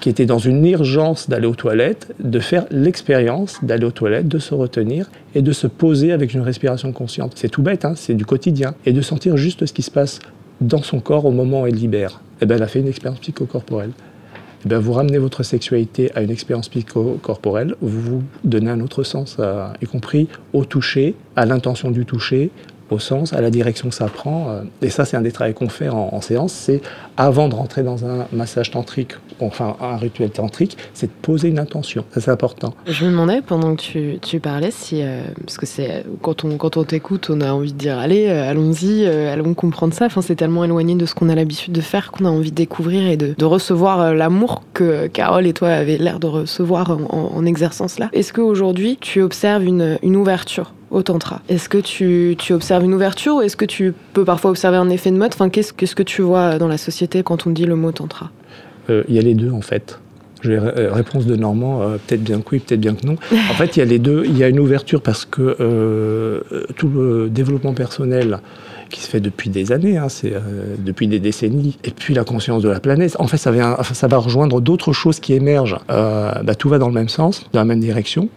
qui 0.00 0.08
était 0.08 0.26
dans 0.26 0.38
une 0.38 0.64
urgence 0.66 1.28
d'aller 1.28 1.46
aux 1.46 1.54
toilettes, 1.54 2.14
de 2.18 2.40
faire 2.40 2.64
l'expérience 2.70 3.58
d'aller 3.62 3.84
aux 3.84 3.90
toilettes, 3.90 4.28
de 4.28 4.38
se 4.38 4.54
retenir 4.54 5.10
et 5.34 5.42
de 5.42 5.52
se 5.52 5.66
poser 5.66 6.12
avec 6.12 6.34
une 6.34 6.40
respiration 6.40 6.92
consciente. 6.92 7.32
C'est 7.36 7.48
tout 7.48 7.62
bête, 7.62 7.84
hein, 7.84 7.92
c'est 7.96 8.14
du 8.14 8.24
quotidien. 8.24 8.74
Et 8.86 8.92
de 8.92 9.02
sentir 9.02 9.36
juste 9.36 9.66
ce 9.66 9.72
qui 9.72 9.82
se 9.82 9.90
passe 9.90 10.20
dans 10.60 10.82
son 10.82 11.00
corps 11.00 11.26
au 11.26 11.30
moment 11.30 11.62
où 11.62 11.66
elle 11.66 11.74
libère. 11.74 12.20
Eh 12.40 12.46
bien, 12.46 12.56
elle 12.56 12.62
a 12.62 12.68
fait 12.68 12.80
une 12.80 12.88
expérience 12.88 13.20
psychocorporelle. 13.20 13.90
Et 13.90 14.64
eh 14.66 14.68
bien, 14.68 14.78
vous 14.78 14.92
ramenez 14.92 15.16
votre 15.16 15.42
sexualité 15.42 16.10
à 16.14 16.20
une 16.20 16.30
expérience 16.30 16.68
psychocorporelle, 16.68 17.76
vous 17.80 18.00
vous 18.00 18.22
donnez 18.44 18.70
un 18.70 18.80
autre 18.80 19.04
sens, 19.04 19.38
y 19.80 19.86
compris 19.86 20.28
au 20.52 20.66
toucher, 20.66 21.14
à 21.34 21.46
l'intention 21.46 21.90
du 21.90 22.04
toucher, 22.04 22.50
au 22.90 22.98
sens, 22.98 23.32
à 23.32 23.40
la 23.40 23.50
direction 23.50 23.88
que 23.88 23.94
ça 23.94 24.06
prend. 24.06 24.50
Euh, 24.50 24.62
et 24.82 24.90
ça, 24.90 25.04
c'est 25.04 25.16
un 25.16 25.22
des 25.22 25.32
travaux 25.32 25.52
qu'on 25.54 25.68
fait 25.68 25.88
en, 25.88 26.20
séance. 26.20 26.52
C'est 26.52 26.82
avant 27.16 27.48
de 27.48 27.54
rentrer 27.54 27.82
dans 27.82 28.04
un 28.04 28.26
massage 28.32 28.70
tantrique, 28.70 29.12
enfin 29.46 29.76
un 29.80 29.96
rituel 29.96 30.30
tantrique, 30.30 30.76
c'est 30.94 31.06
de 31.06 31.12
poser 31.22 31.48
une 31.48 31.58
intention. 31.58 32.04
Ça, 32.12 32.20
c'est 32.20 32.30
important. 32.30 32.74
Je 32.86 33.04
me 33.04 33.10
demandais 33.10 33.42
pendant 33.42 33.76
que 33.76 34.16
tu, 34.16 34.40
parlais 34.40 34.70
si, 34.70 35.02
euh, 35.02 35.22
parce 35.44 35.58
que 35.58 35.66
c'est 35.66 36.04
quand 36.22 36.44
on 36.44 36.56
quand 36.56 36.76
on 36.76 36.84
t'écoute, 36.84 37.28
on 37.30 37.40
a 37.40 37.52
envie 37.52 37.72
de 37.72 37.78
dire 37.78 37.98
allez, 37.98 38.28
euh, 38.28 38.50
allons-y, 38.50 39.06
allons 39.06 39.54
comprendre 39.54 39.94
ça. 39.94 40.06
Enfin, 40.06 40.22
c'est 40.22 40.36
tellement 40.36 40.64
éloigné 40.64 40.94
de 40.94 41.06
ce 41.06 41.14
qu'on 41.14 41.28
a 41.28 41.34
l'habitude 41.34 41.72
de 41.72 41.80
faire 41.80 42.10
qu'on 42.10 42.24
a 42.24 42.30
envie 42.30 42.50
de 42.50 42.56
découvrir 42.56 43.08
et 43.08 43.16
de, 43.16 43.34
recevoir 43.44 44.14
l'amour 44.14 44.62
que 44.74 45.08
Carole 45.08 45.44
et 45.44 45.52
toi 45.52 45.70
avez 45.70 45.98
l'air 45.98 46.20
de 46.20 46.28
recevoir 46.28 46.96
en, 47.10 47.44
exerçant 47.44 47.88
cela. 47.88 48.08
Est-ce 48.12 48.32
qu'aujourd'hui 48.32 48.96
tu 49.00 49.22
observes 49.22 49.64
une, 49.64 49.98
ouverture 50.16 50.72
au 50.92 51.02
tantra? 51.02 51.40
Est-ce 51.48 51.68
que 51.68 51.78
tu, 51.78 52.36
tu, 52.38 52.52
observes 52.52 52.84
une 52.84 52.94
ouverture 52.94 53.36
ou 53.36 53.40
est-ce 53.40 53.56
que 53.56 53.64
tu 53.64 53.92
peux 54.12 54.24
parfois 54.24 54.50
observer 54.50 54.76
un 54.76 54.88
effet 54.88 55.10
de 55.10 55.16
mode? 55.16 55.32
Enfin, 55.34 55.48
Qu'est-ce 55.48 55.72
qu'est-ce 55.72 55.96
que 55.96 56.04
tu 56.04 56.22
vois 56.22 56.58
dans 56.58 56.68
la 56.68 56.78
société 56.78 57.24
quand 57.24 57.46
on 57.48 57.50
dit 57.50 57.66
le 57.66 57.74
mot 57.74 57.90
tantra? 57.90 58.30
euh, 58.30 58.69
Il 58.88 59.14
y 59.14 59.18
a 59.18 59.22
les 59.22 59.34
deux 59.34 59.50
en 59.50 59.60
fait. 59.60 59.98
Euh, 60.46 60.90
réponse 60.92 61.26
de 61.26 61.36
Normand, 61.36 61.82
euh, 61.82 61.96
peut-être 62.06 62.22
bien 62.22 62.40
que 62.40 62.48
oui, 62.52 62.58
peut-être 62.60 62.80
bien 62.80 62.94
que 62.94 63.06
non. 63.06 63.16
En 63.32 63.54
fait, 63.54 63.76
il 63.76 63.80
y 63.80 63.82
a 63.82 63.84
les 63.84 63.98
deux. 63.98 64.24
Il 64.24 64.36
y 64.38 64.44
a 64.44 64.48
une 64.48 64.60
ouverture 64.60 65.02
parce 65.02 65.24
que 65.24 66.42
tout 66.76 66.88
le 66.88 67.28
développement 67.28 67.74
personnel 67.74 68.40
qui 68.88 69.00
se 69.00 69.08
fait 69.08 69.20
depuis 69.20 69.50
des 69.50 69.70
années, 69.70 69.98
hein, 69.98 70.08
c'est 70.08 70.32
depuis 70.78 71.06
des 71.06 71.20
décennies, 71.20 71.78
et 71.84 71.90
puis 71.90 72.12
la 72.12 72.24
conscience 72.24 72.62
de 72.62 72.68
la 72.68 72.80
planète. 72.80 73.16
En 73.20 73.28
fait, 73.28 73.36
ça, 73.36 73.52
vient, 73.52 73.76
ça 73.82 74.08
va 74.08 74.16
rejoindre 74.16 74.60
d'autres 74.60 74.92
choses 74.92 75.20
qui 75.20 75.32
émergent. 75.34 75.78
Bah, 75.88 76.54
tout 76.58 76.68
va 76.68 76.78
dans 76.78 76.88
le 76.88 76.94
même 76.94 77.08
sens, 77.08 77.46
dans 77.52 77.60
la 77.60 77.64
même 77.64 77.80
direction 77.80 78.28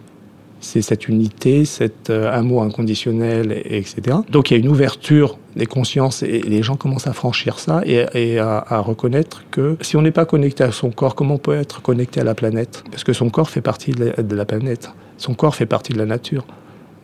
c'est 0.64 0.82
cette 0.82 1.08
unité, 1.08 1.64
cet 1.64 2.10
euh, 2.10 2.32
amour 2.32 2.62
inconditionnel, 2.62 3.62
etc. 3.64 4.16
Donc 4.30 4.50
il 4.50 4.54
y 4.54 4.56
a 4.56 4.60
une 4.60 4.68
ouverture 4.68 5.38
des 5.56 5.66
consciences 5.66 6.22
et 6.22 6.40
les 6.40 6.62
gens 6.62 6.76
commencent 6.76 7.06
à 7.06 7.12
franchir 7.12 7.58
ça 7.58 7.82
et, 7.84 8.38
à, 8.38 8.78
reconnaître 8.80 9.42
que 9.50 9.76
si 9.80 9.96
on 9.96 10.02
n'est 10.02 10.10
pas 10.10 10.24
connecté 10.24 10.64
à 10.64 10.72
son 10.72 10.90
corps, 10.90 11.14
comment 11.14 11.34
on 11.34 11.38
peut 11.38 11.54
être 11.54 11.82
connecté 11.82 12.20
à 12.20 12.24
la 12.24 12.34
planète? 12.34 12.84
Parce 12.90 13.04
que 13.04 13.12
son 13.12 13.30
corps 13.30 13.50
fait 13.50 13.60
partie 13.60 13.92
de 13.92 14.36
la 14.36 14.44
planète, 14.44 14.90
son 15.16 15.34
corps 15.34 15.54
fait 15.54 15.66
partie 15.66 15.92
de 15.92 15.98
la 15.98 16.06
nature. 16.06 16.44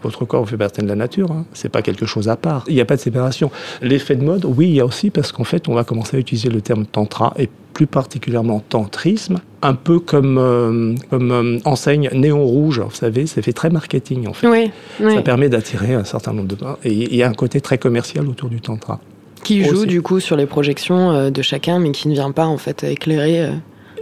Votre 0.02 0.24
corps 0.24 0.48
fait 0.48 0.56
partie 0.56 0.80
de 0.80 0.86
la 0.86 0.96
nature, 0.96 1.30
hein. 1.30 1.44
c'est 1.52 1.68
pas 1.68 1.82
quelque 1.82 2.06
chose 2.06 2.28
à 2.28 2.36
part. 2.36 2.64
Il 2.68 2.74
n'y 2.74 2.80
a 2.80 2.86
pas 2.86 2.96
de 2.96 3.00
séparation. 3.00 3.50
L'effet 3.82 4.16
de 4.16 4.24
mode, 4.24 4.46
oui, 4.46 4.68
il 4.68 4.74
y 4.74 4.80
a 4.80 4.86
aussi 4.86 5.10
parce 5.10 5.30
qu'en 5.30 5.44
fait, 5.44 5.68
on 5.68 5.74
va 5.74 5.84
commencer 5.84 6.16
à 6.16 6.20
utiliser 6.20 6.48
le 6.48 6.62
terme 6.62 6.86
tantra 6.86 7.34
et 7.38 7.50
plus 7.80 7.86
particulièrement 7.86 8.60
tantrisme, 8.60 9.38
un 9.62 9.72
peu 9.72 10.00
comme, 10.00 10.36
euh, 10.36 10.94
comme 11.08 11.30
euh, 11.30 11.58
enseigne 11.64 12.10
néon 12.12 12.44
rouge, 12.44 12.80
vous 12.80 12.94
savez, 12.94 13.24
c'est 13.24 13.40
fait 13.40 13.54
très 13.54 13.70
marketing 13.70 14.28
en 14.28 14.34
fait. 14.34 14.46
Oui, 14.46 14.70
Ça 14.98 15.22
permet 15.22 15.48
d'attirer 15.48 15.94
un 15.94 16.04
certain 16.04 16.34
nombre 16.34 16.48
de... 16.48 16.58
Et 16.84 16.92
il 16.92 17.16
y 17.16 17.22
a 17.22 17.28
un 17.30 17.32
côté 17.32 17.62
très 17.62 17.78
commercial 17.78 18.28
autour 18.28 18.50
du 18.50 18.60
tantra. 18.60 19.00
Qui 19.44 19.64
joue 19.64 19.86
du 19.86 20.02
coup 20.02 20.20
sur 20.20 20.36
les 20.36 20.44
projections 20.44 21.10
euh, 21.10 21.30
de 21.30 21.40
chacun, 21.40 21.78
mais 21.78 21.92
qui 21.92 22.08
ne 22.08 22.12
vient 22.12 22.32
pas 22.32 22.44
en 22.44 22.58
fait 22.58 22.84
éclairer 22.84 23.48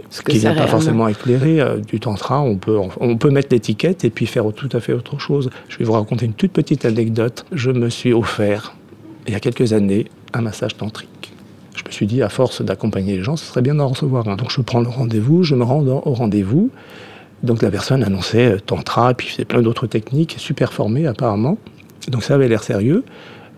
ce 0.09 0.23
qui 0.23 0.45
n'est 0.45 0.55
pas 0.55 0.67
forcément 0.67 1.07
éclairé 1.07 1.61
euh, 1.61 1.77
du 1.77 2.01
tantra. 2.01 2.41
On 2.41 2.57
peut, 2.57 2.77
on 2.99 3.15
peut 3.15 3.29
mettre 3.29 3.47
l'étiquette 3.51 4.03
et 4.03 4.09
puis 4.09 4.25
faire 4.25 4.43
tout 4.53 4.69
à 4.73 4.81
fait 4.81 4.91
autre 4.91 5.19
chose. 5.19 5.51
Je 5.69 5.77
vais 5.77 5.85
vous 5.85 5.93
raconter 5.93 6.25
une 6.25 6.33
toute 6.33 6.51
petite 6.51 6.83
anecdote. 6.83 7.45
Je 7.53 7.71
me 7.71 7.89
suis 7.89 8.11
offert, 8.11 8.75
il 9.25 9.31
y 9.31 9.37
a 9.37 9.39
quelques 9.39 9.71
années, 9.71 10.03
un 10.33 10.41
massage 10.41 10.75
tantrique. 10.75 11.18
Je 11.89 11.93
me 11.95 11.95
suis 11.95 12.05
dit, 12.05 12.21
à 12.21 12.29
force 12.29 12.61
d'accompagner 12.61 13.17
les 13.17 13.23
gens, 13.23 13.35
ce 13.35 13.45
serait 13.45 13.63
bien 13.63 13.73
d'en 13.73 13.87
recevoir 13.87 14.27
un. 14.27 14.35
Donc 14.35 14.51
je 14.51 14.61
prends 14.61 14.79
le 14.79 14.87
rendez-vous, 14.87 15.41
je 15.43 15.55
me 15.55 15.63
rends 15.63 15.81
au 15.81 16.13
rendez-vous. 16.13 16.69
Donc 17.41 17.63
la 17.63 17.71
personne 17.71 18.03
annonçait 18.03 18.53
euh, 18.53 18.59
tantra, 18.59 19.13
puis 19.15 19.33
c'est 19.35 19.45
plein 19.45 19.61
d'autres 19.61 19.87
techniques, 19.87 20.35
super 20.37 20.71
formée 20.71 21.07
apparemment. 21.07 21.57
Donc 22.09 22.23
ça 22.23 22.35
avait 22.35 22.47
l'air 22.47 22.63
sérieux. 22.63 23.03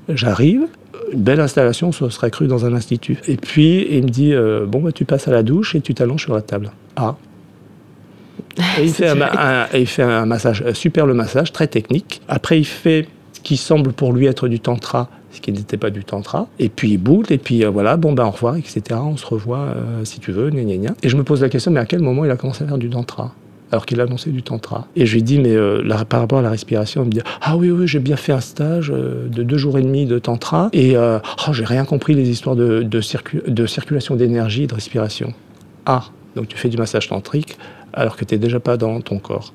J'arrive, 0.08 0.68
une 1.12 1.22
belle 1.22 1.42
installation, 1.42 1.92
ça 1.92 2.10
serait 2.10 2.32
cru 2.32 2.48
dans 2.48 2.66
un 2.66 2.74
institut. 2.74 3.18
Et 3.28 3.36
puis, 3.36 3.86
il 3.90 4.04
me 4.04 4.10
dit 4.10 4.34
euh, 4.34 4.66
Bon, 4.66 4.80
bah, 4.80 4.94
tu 4.94 5.04
passes 5.04 5.28
à 5.28 5.32
la 5.32 5.44
douche 5.44 5.76
et 5.76 5.82
tu 5.82 5.94
t'allonges 5.94 6.24
sur 6.24 6.34
la 6.34 6.42
table. 6.42 6.72
Ah. 6.96 7.18
Et 8.80 8.84
il, 8.84 8.90
fait 8.94 9.10
un, 9.10 9.68
il 9.74 9.88
fait 9.88 10.04
un 10.04 10.26
massage, 10.26 10.64
super 10.74 11.06
le 11.06 11.14
massage, 11.14 11.52
très 11.52 11.68
technique. 11.68 12.22
Après, 12.28 12.60
il 12.60 12.66
fait 12.66 13.08
ce 13.34 13.42
qui 13.42 13.58
semble 13.58 13.92
pour 13.92 14.14
lui 14.14 14.26
être 14.26 14.48
du 14.48 14.60
tantra, 14.60 15.10
ce 15.32 15.42
qui 15.42 15.52
n'était 15.52 15.78
pas 15.78 15.90
du 15.90 16.04
tantra. 16.04 16.48
Et 16.60 16.70
puis 16.70 16.92
il 16.92 16.98
boule, 16.98 17.26
et 17.30 17.38
puis 17.38 17.64
euh, 17.64 17.70
voilà, 17.70 17.98
bon 17.98 18.14
ben 18.14 18.26
au 18.26 18.32
revoir, 18.32 18.56
etc. 18.56 18.82
On 18.94 19.18
se 19.18 19.26
revoit 19.26 19.60
euh, 19.60 20.04
si 20.06 20.20
tu 20.20 20.32
veux, 20.32 20.50
gna, 20.50 20.64
gna, 20.64 20.78
gna. 20.78 20.96
Et 21.04 21.10
je 21.10 21.18
me 21.18 21.24
pose 21.24 21.42
la 21.42 21.50
question, 21.50 21.72
mais 21.72 21.80
à 21.80 21.86
quel 21.86 22.02
moment 22.02 22.26
il 22.26 22.32
a 22.32 22.38
commencé 22.38 22.64
à 22.64 22.68
faire 22.68 22.78
du 22.78 22.90
tantra? 22.90 23.34
Alors 23.72 23.86
qu'il 23.86 24.02
annonçait 24.02 24.32
du 24.32 24.44
tantra. 24.44 24.88
Et 24.98 25.06
je 25.06 25.14
lui 25.14 25.24
dis, 25.24 25.40
mais 25.40 25.56
euh, 25.56 25.82
par 26.10 26.20
rapport 26.20 26.40
à 26.40 26.42
la 26.42 26.50
respiration, 26.50 27.04
il 27.04 27.06
me 27.06 27.12
dit, 27.12 27.22
ah 27.42 27.56
oui, 27.56 27.72
oui, 27.72 27.88
j'ai 27.88 28.00
bien 28.00 28.18
fait 28.18 28.34
un 28.34 28.42
stage 28.42 28.90
de 28.90 29.44
deux 29.44 29.58
jours 29.58 29.78
et 29.78 29.82
demi 29.82 30.06
de 30.06 30.20
tantra, 30.20 30.70
et 30.74 30.98
euh, 30.98 31.20
oh, 31.48 31.54
j'ai 31.54 31.64
rien 31.64 31.86
compris 31.86 32.14
les 32.14 32.30
histoires 32.30 32.58
de, 32.58 32.84
de 32.84 33.66
circulation 33.68 34.18
d'énergie 34.18 34.64
et 34.64 34.68
de 34.68 34.74
respiration. 34.74 35.34
Ah, 35.86 36.04
donc 36.36 36.50
tu 36.50 36.58
fais 36.58 36.68
du 36.68 36.78
massage 36.78 37.08
tantrique 37.08 37.58
alors 37.94 38.16
que 38.16 38.26
tu 38.26 38.36
n'es 38.36 38.40
déjà 38.40 38.60
pas 38.60 38.78
dans 38.78 39.00
ton 39.02 39.20
corps. 39.20 39.54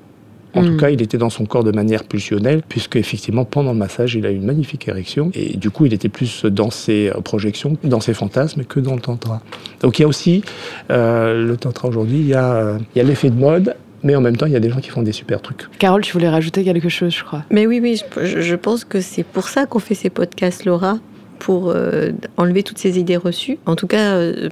En 0.53 0.63
tout 0.63 0.71
hmm. 0.71 0.77
cas, 0.77 0.89
il 0.89 1.01
était 1.01 1.17
dans 1.17 1.29
son 1.29 1.45
corps 1.45 1.63
de 1.63 1.71
manière 1.71 2.03
pulsionnelle, 2.03 2.61
puisque 2.67 2.95
effectivement, 2.95 3.45
pendant 3.45 3.73
le 3.73 3.77
massage, 3.77 4.15
il 4.15 4.25
a 4.25 4.31
eu 4.31 4.35
une 4.35 4.45
magnifique 4.45 4.87
érection. 4.87 5.29
Et 5.33 5.57
du 5.57 5.69
coup, 5.69 5.85
il 5.85 5.93
était 5.93 6.09
plus 6.09 6.45
dans 6.45 6.71
ses 6.71 7.11
projections, 7.23 7.77
dans 7.83 7.99
ses 7.99 8.13
fantasmes, 8.13 8.63
que 8.63 8.79
dans 8.79 8.95
le 8.95 9.01
tantra. 9.01 9.41
Donc 9.81 9.99
il 9.99 10.03
y 10.03 10.05
a 10.05 10.07
aussi, 10.07 10.43
le 10.89 11.55
tantra 11.55 11.87
aujourd'hui, 11.87 12.19
il 12.19 12.27
y 12.27 12.33
a, 12.33 12.77
il 12.95 12.97
y 12.97 13.01
a 13.01 13.03
l'effet 13.03 13.29
de 13.29 13.39
mode 13.39 13.75
mais 14.03 14.15
en 14.15 14.21
même 14.21 14.37
temps, 14.37 14.45
il 14.45 14.53
y 14.53 14.55
a 14.55 14.59
des 14.59 14.69
gens 14.69 14.79
qui 14.79 14.89
font 14.89 15.01
des 15.01 15.11
super 15.11 15.41
trucs. 15.41 15.67
Carole, 15.79 16.01
tu 16.01 16.13
voulais 16.13 16.29
rajouter 16.29 16.63
quelque 16.63 16.89
chose, 16.89 17.13
je 17.15 17.23
crois. 17.23 17.43
Mais 17.51 17.67
oui, 17.67 17.79
oui, 17.81 18.01
je, 18.23 18.55
pense 18.55 18.85
que 18.85 19.01
c'est 19.01 19.23
pour 19.23 19.47
ça 19.47 19.65
qu'on 19.65 19.79
fait 19.79 19.95
ces 19.95 20.09
podcasts, 20.09 20.65
Laura, 20.65 20.99
pour 21.39 21.69
euh, 21.69 22.11
enlever 22.37 22.63
toutes 22.63 22.77
ces 22.77 22.99
idées 22.99 23.17
reçues. 23.17 23.57
En 23.65 23.75
tout 23.75 23.87
cas, 23.87 24.15
euh, 24.15 24.49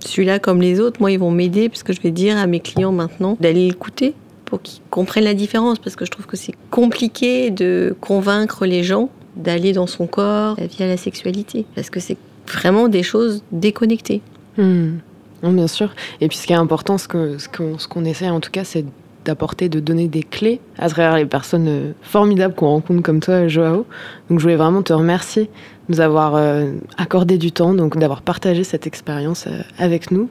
celui-là, 0.00 0.38
comme 0.38 0.60
les 0.60 0.80
autres, 0.80 1.00
moi, 1.00 1.10
ils 1.10 1.18
vont 1.18 1.30
m'aider, 1.30 1.68
puisque 1.68 1.92
je 1.92 2.00
vais 2.00 2.10
dire 2.10 2.36
à 2.36 2.46
mes 2.46 2.60
clients 2.60 2.92
maintenant 2.92 3.36
d'aller 3.40 3.66
l'écouter 3.66 4.14
qu'ils 4.58 4.82
comprennent 4.90 5.24
la 5.24 5.34
différence, 5.34 5.78
parce 5.78 5.96
que 5.96 6.04
je 6.04 6.10
trouve 6.10 6.26
que 6.26 6.36
c'est 6.36 6.54
compliqué 6.70 7.50
de 7.50 7.96
convaincre 8.00 8.66
les 8.66 8.82
gens 8.82 9.10
d'aller 9.36 9.72
dans 9.72 9.86
son 9.86 10.06
corps 10.06 10.56
via 10.56 10.86
la 10.86 10.96
sexualité, 10.96 11.66
parce 11.74 11.90
que 11.90 12.00
c'est 12.00 12.16
vraiment 12.46 12.88
des 12.88 13.02
choses 13.02 13.42
déconnectées. 13.52 14.22
Hmm 14.56 14.92
bien 15.52 15.66
sûr. 15.66 15.90
Et 16.20 16.28
puis 16.28 16.38
ce 16.38 16.46
qui 16.46 16.52
est 16.52 16.56
important, 16.56 16.98
ce 16.98 17.08
qu'on 17.08 17.38
ce 17.78 18.04
essaie 18.08 18.30
en 18.30 18.40
tout 18.40 18.50
cas, 18.50 18.64
c'est 18.64 18.84
d'apporter, 19.24 19.70
de 19.70 19.80
donner 19.80 20.06
des 20.06 20.22
clés 20.22 20.60
à 20.78 20.88
travers 20.90 21.16
les 21.16 21.24
personnes 21.24 21.66
euh, 21.66 21.92
formidables 22.02 22.54
qu'on 22.54 22.68
rencontre 22.68 23.02
comme 23.02 23.20
toi, 23.20 23.48
Joao. 23.48 23.86
Donc 24.28 24.38
je 24.38 24.42
voulais 24.42 24.56
vraiment 24.56 24.82
te 24.82 24.92
remercier 24.92 25.44
de 25.44 25.94
nous 25.94 26.00
avoir 26.00 26.34
euh, 26.34 26.72
accordé 26.98 27.38
du 27.38 27.50
temps, 27.50 27.72
donc 27.72 27.96
d'avoir 27.96 28.20
partagé 28.20 28.64
cette 28.64 28.86
expérience 28.86 29.46
euh, 29.46 29.62
avec 29.78 30.10
nous, 30.10 30.28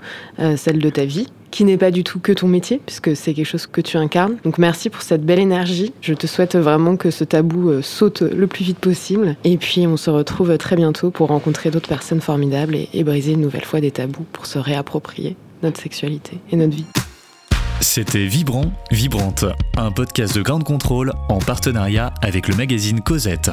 celle 0.55 0.77
de 0.77 0.89
ta 0.91 1.05
vie 1.05 1.27
qui 1.53 1.65
n'est 1.65 1.77
pas 1.77 1.91
du 1.91 2.03
tout 2.03 2.19
que 2.19 2.31
ton 2.31 2.47
métier, 2.47 2.81
puisque 2.83 3.15
c'est 3.15 3.35
quelque 3.35 3.45
chose 3.45 3.67
que 3.67 3.79
tu 3.79 3.95
incarnes. 3.97 4.37
Donc 4.43 4.57
merci 4.57 4.89
pour 4.89 5.03
cette 5.03 5.23
belle 5.23 5.37
énergie. 5.37 5.93
Je 6.01 6.15
te 6.15 6.25
souhaite 6.25 6.55
vraiment 6.55 6.97
que 6.97 7.11
ce 7.11 7.23
tabou 7.23 7.69
euh, 7.69 7.83
saute 7.83 8.23
le 8.23 8.47
plus 8.47 8.65
vite 8.65 8.79
possible. 8.79 9.35
Et 9.43 9.57
puis 9.57 9.85
on 9.85 9.95
se 9.95 10.09
retrouve 10.09 10.57
très 10.57 10.75
bientôt 10.75 11.11
pour 11.11 11.27
rencontrer 11.27 11.69
d'autres 11.69 11.87
personnes 11.87 12.21
formidables 12.21 12.75
et, 12.75 12.89
et 12.93 13.03
briser 13.03 13.33
une 13.33 13.41
nouvelle 13.41 13.65
fois 13.65 13.81
des 13.81 13.91
tabous 13.91 14.25
pour 14.33 14.47
se 14.47 14.57
réapproprier 14.57 15.35
notre 15.61 15.79
sexualité 15.79 16.39
et 16.51 16.55
notre 16.55 16.75
vie. 16.75 16.87
C'était 17.81 18.25
Vibrant, 18.25 18.73
Vibrante, 18.89 19.45
un 19.77 19.91
podcast 19.91 20.35
de 20.35 20.41
Grande 20.41 20.63
Contrôle 20.63 21.13
en 21.29 21.37
partenariat 21.37 22.15
avec 22.23 22.47
le 22.47 22.55
magazine 22.55 23.01
Cosette. 23.01 23.51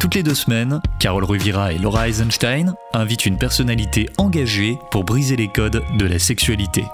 Toutes 0.00 0.14
les 0.14 0.22
deux 0.22 0.34
semaines, 0.34 0.80
Carole 1.00 1.24
Ruvira 1.24 1.72
et 1.72 1.78
Laura 1.78 2.08
Eisenstein 2.08 2.74
invitent 2.92 3.26
une 3.26 3.36
personnalité 3.36 4.08
engagée 4.16 4.78
pour 4.92 5.02
briser 5.02 5.34
les 5.34 5.48
codes 5.48 5.82
de 5.98 6.06
la 6.06 6.20
sexualité. 6.20 6.84